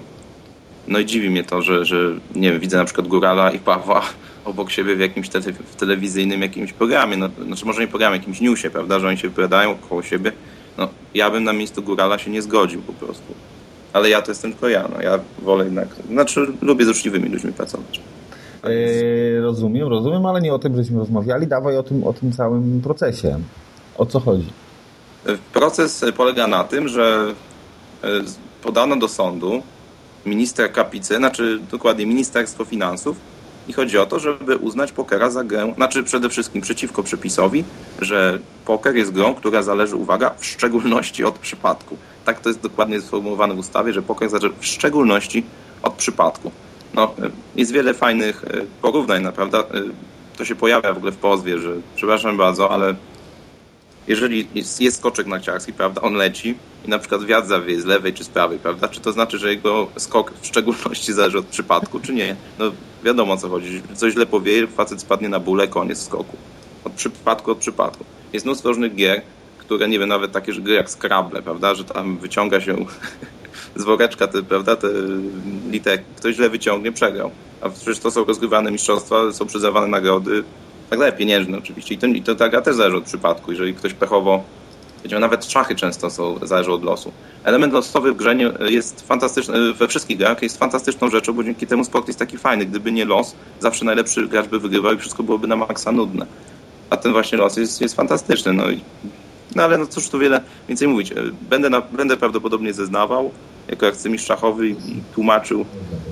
[0.88, 1.98] No i dziwi mnie to, że, że
[2.36, 4.02] nie wiem, widzę na przykład Górala i Pawła
[4.46, 8.42] obok siebie w jakimś tele, w telewizyjnym jakimś programie, no, znaczy może nie programie, jakimś
[8.42, 10.32] newsie, prawda, że oni się wypowiadają koło siebie.
[10.78, 13.34] No, ja bym na miejscu Górala się nie zgodził po prostu.
[13.94, 17.54] Ale ja to jestem tylko ja, no, ja wolę jednak, znaczy lubię z uczciwymi ludźmi
[17.54, 18.02] pracować.
[18.64, 21.48] Yy, rozumiem, rozumiem, ale nie o tym, żeśmy rozmawiali.
[21.48, 23.40] Dawaj o tym, o tym całym procesie.
[23.98, 24.48] O co chodzi?
[25.54, 27.34] Proces polega na tym, że
[28.04, 28.08] e,
[28.64, 29.62] podano do sądu
[30.26, 33.18] minister Kapicy, znaczy dokładnie Ministerstwo Finansów
[33.68, 37.64] i chodzi o to, żeby uznać pokera za grę, znaczy przede wszystkim przeciwko przepisowi,
[38.02, 41.98] że poker jest grą, która zależy, uwaga, w szczególności od przypadku.
[42.26, 45.44] Tak to jest dokładnie sformułowane w ustawie, że poker zależy w szczególności
[45.84, 46.52] od przypadku.
[46.94, 49.58] No, e, jest wiele fajnych e, porównań, naprawdę.
[49.60, 49.64] E,
[50.38, 52.96] To się pojawia w ogóle w pozwie, że przepraszam bardzo, ale
[54.08, 58.14] jeżeli jest, jest skoczek narciarski, prawda, on leci i na przykład wiatr zawieje z lewej
[58.14, 62.00] czy z prawej, prawda, czy to znaczy, że jego skok w szczególności zależy od przypadku,
[62.00, 62.36] czy nie?
[62.60, 62.72] No
[63.04, 63.82] wiadomo o co chodzi.
[63.96, 66.38] Coś źle powieje, facet spadnie na bóle, koniec skoku.
[66.84, 68.06] Od przypadku, od przypadku.
[68.34, 69.22] Jest mnóstwo różnych gier,
[69.58, 72.86] które, nie wiem, nawet takie że gry jak Scrabble, prawda, że tam wyciąga się
[73.76, 74.88] z woreczka, te, prawda, te
[75.72, 76.06] literki.
[76.18, 77.32] Ktoś źle wyciągnie, przegrał.
[77.62, 80.44] A przecież to są rozgrywane mistrzostwa, są przyznawane nagrody,
[80.92, 81.96] tak dalej, pieniężne oczywiście.
[81.96, 83.52] I to, i to ta gra też zależy od przypadku.
[83.52, 84.44] Jeżeli ktoś pechowo,
[85.04, 87.12] wiecie, nawet szachy często są, zależą od losu.
[87.44, 88.36] Element losowy w grze
[88.70, 92.66] jest fantastyczny, we wszystkich grach jest fantastyczną rzeczą, bo dzięki temu sport jest taki fajny.
[92.66, 96.26] Gdyby nie los, zawsze najlepszy gracz by wygrywał i wszystko byłoby na maksa nudne.
[96.90, 98.54] A ten właśnie los jest, jest fantastyczny.
[98.54, 98.82] No, i,
[99.56, 101.14] no ale no cóż tu wiele więcej mówić.
[101.50, 103.32] Będę, na, będę prawdopodobnie zeznawał
[103.68, 104.76] jako arcymistrz szachowy i
[105.14, 105.66] tłumaczył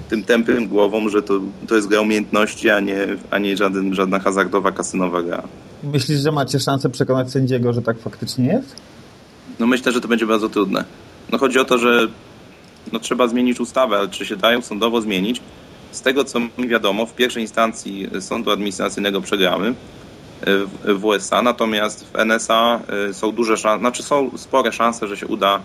[0.10, 4.20] tym tępym głową, że to, to jest gra umiejętności, a nie, a nie żaden, żadna
[4.20, 5.44] hazardowa, kasynowa gra.
[5.84, 8.76] Myślisz, że macie szansę przekonać sędziego, że tak faktycznie jest?
[9.60, 10.84] No myślę, że to będzie bardzo trudne.
[11.32, 12.08] No chodzi o to, że
[12.92, 15.42] no trzeba zmienić ustawę, ale czy się dają sądowo zmienić?
[15.92, 19.70] Z tego, co mi wiadomo, w pierwszej instancji sądu administracyjnego przegramy
[20.88, 22.80] y, w USA, natomiast w NSA
[23.10, 25.62] y, są duże szanse, znaczy są spore szanse, że się uda,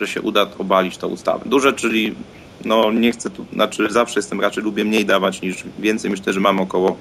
[0.00, 1.40] że się uda obalić tę ustawę.
[1.46, 2.14] Duże, czyli
[2.64, 6.10] no nie chcę tu, znaczy zawsze jestem raczej lubię mniej dawać niż więcej.
[6.10, 6.96] Myślę, że mam około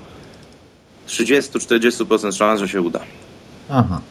[1.08, 3.00] 30-40% szans, że się uda.
[3.70, 4.02] Aha.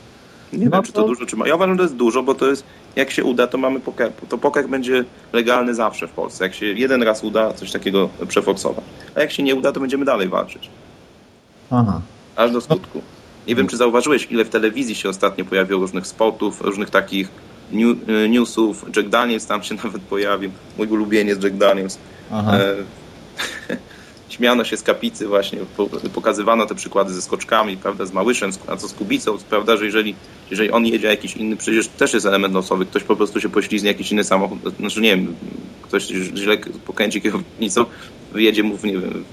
[0.52, 1.48] Nie No wiem, czy to to- dużo, czy mało.
[1.48, 2.64] Ja uważam, że to jest dużo, bo to jest,
[2.96, 4.12] jak się uda, to mamy poker.
[4.28, 6.44] To poker będzie legalny zawsze w Polsce.
[6.44, 8.84] Jak się jeden raz uda coś takiego przeforsować.
[9.14, 10.70] A jak się nie uda, to będziemy dalej walczyć.
[11.70, 12.00] Aha.
[12.36, 13.02] Aż do skutku.
[13.46, 17.28] Nie wiem, czy zauważyłeś, ile w telewizji się ostatnio pojawiło różnych spotów, różnych takich
[18.28, 18.84] newsów.
[18.96, 20.50] Jack Daniels tam się nawet pojawił.
[20.78, 21.98] Mój ulubieniec Jack Daniels.
[22.32, 22.58] Aha.
[22.58, 22.74] E,
[24.28, 28.76] śmiano się z kapicy właśnie, po- pokazywano te przykłady ze skoczkami, prawda, z Małyszem, a
[28.76, 30.14] co z Kubicą, prawda, że jeżeli,
[30.50, 33.88] jeżeli on jedzie jakiś inny, przecież też jest element losowy, ktoś po prostu się poślizgnie
[33.90, 35.34] jakiś inny samochód, znaczy nie wiem,
[35.82, 36.56] ktoś źle
[36.86, 37.84] pokręci kierownicą,
[38.32, 39.24] wyjedzie mu w, nie wiem,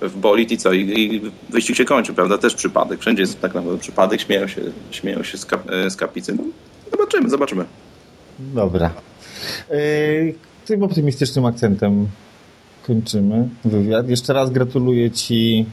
[0.00, 3.54] w bolid i co, i, i wyścig się kończy, prawda, też przypadek, wszędzie jest tak
[3.54, 6.42] naprawdę przypadek, śmieją się, śmieją się z, kap, e, z kapicy, no,
[6.92, 7.64] zobaczymy, zobaczymy.
[8.38, 8.90] Dobra.
[9.70, 10.34] Yy,
[10.66, 12.08] tym optymistycznym akcentem
[12.86, 14.08] kończymy wywiad.
[14.08, 15.66] Jeszcze raz gratuluję Ci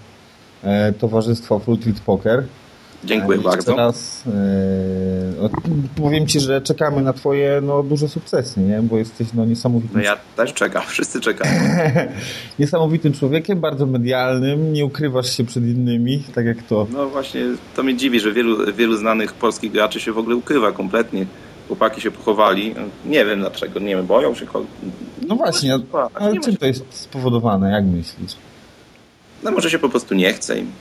[0.63, 2.43] e, Towarzystwa Full Tilt Poker.
[3.04, 3.76] Dziękuję bardzo.
[3.76, 4.32] raz e,
[5.41, 5.50] no,
[5.95, 8.82] powiem Ci, że czekamy na Twoje no, duże sukcesy, nie?
[8.82, 11.62] bo jesteś no, niesamowitym, No ja też czekam, wszyscy czekają.
[12.60, 17.41] niesamowitym człowiekiem, bardzo medialnym, nie ukrywasz się przed innymi, tak jak to No właśnie,
[17.76, 21.26] to mnie dziwi, że wielu, wielu znanych polskich graczy się w ogóle ukrywa kompletnie.
[21.68, 22.76] Chłopaki się pochowali.
[23.06, 24.45] Nie wiem dlaczego, nie wiem, boją się.
[25.28, 25.80] No właśnie,
[26.14, 28.36] ale czym to jest spowodowane, jak myślisz?
[29.43, 30.72] No może się po prostu nie chce im.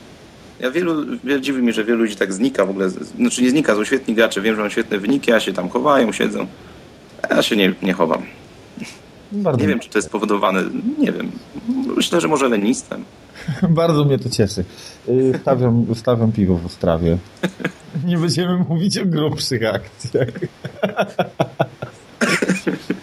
[0.61, 3.85] Ja wielu, dziwi mi, że wielu ludzi tak znika w ogóle, znaczy nie znika, są
[3.85, 6.47] świetni gracze, wiem, że mają świetne wyniki, a się tam chowają, siedzą.
[7.31, 8.23] Ja się nie, nie chowam.
[9.33, 10.63] Bardzo nie wiem, czy to jest powodowane,
[10.99, 11.31] nie wiem.
[11.97, 13.05] Myślę, że może lenistwem.
[13.71, 14.65] Bardzo mnie to cieszy.
[15.09, 17.19] Y, stawiam, stawiam piwo w Ostrawie.
[18.07, 20.29] Nie będziemy mówić o grubszych akcjach.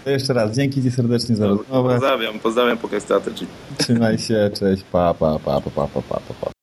[0.04, 1.94] To jeszcze raz dzięki Ci serdecznie za rozmowę.
[1.94, 3.32] Pozdrawiam, pozdrawiam Pokestaty.
[3.78, 6.20] Trzymaj się, cześć, pa, pa, pa, pa, pa, pa, pa.
[6.42, 6.55] pa.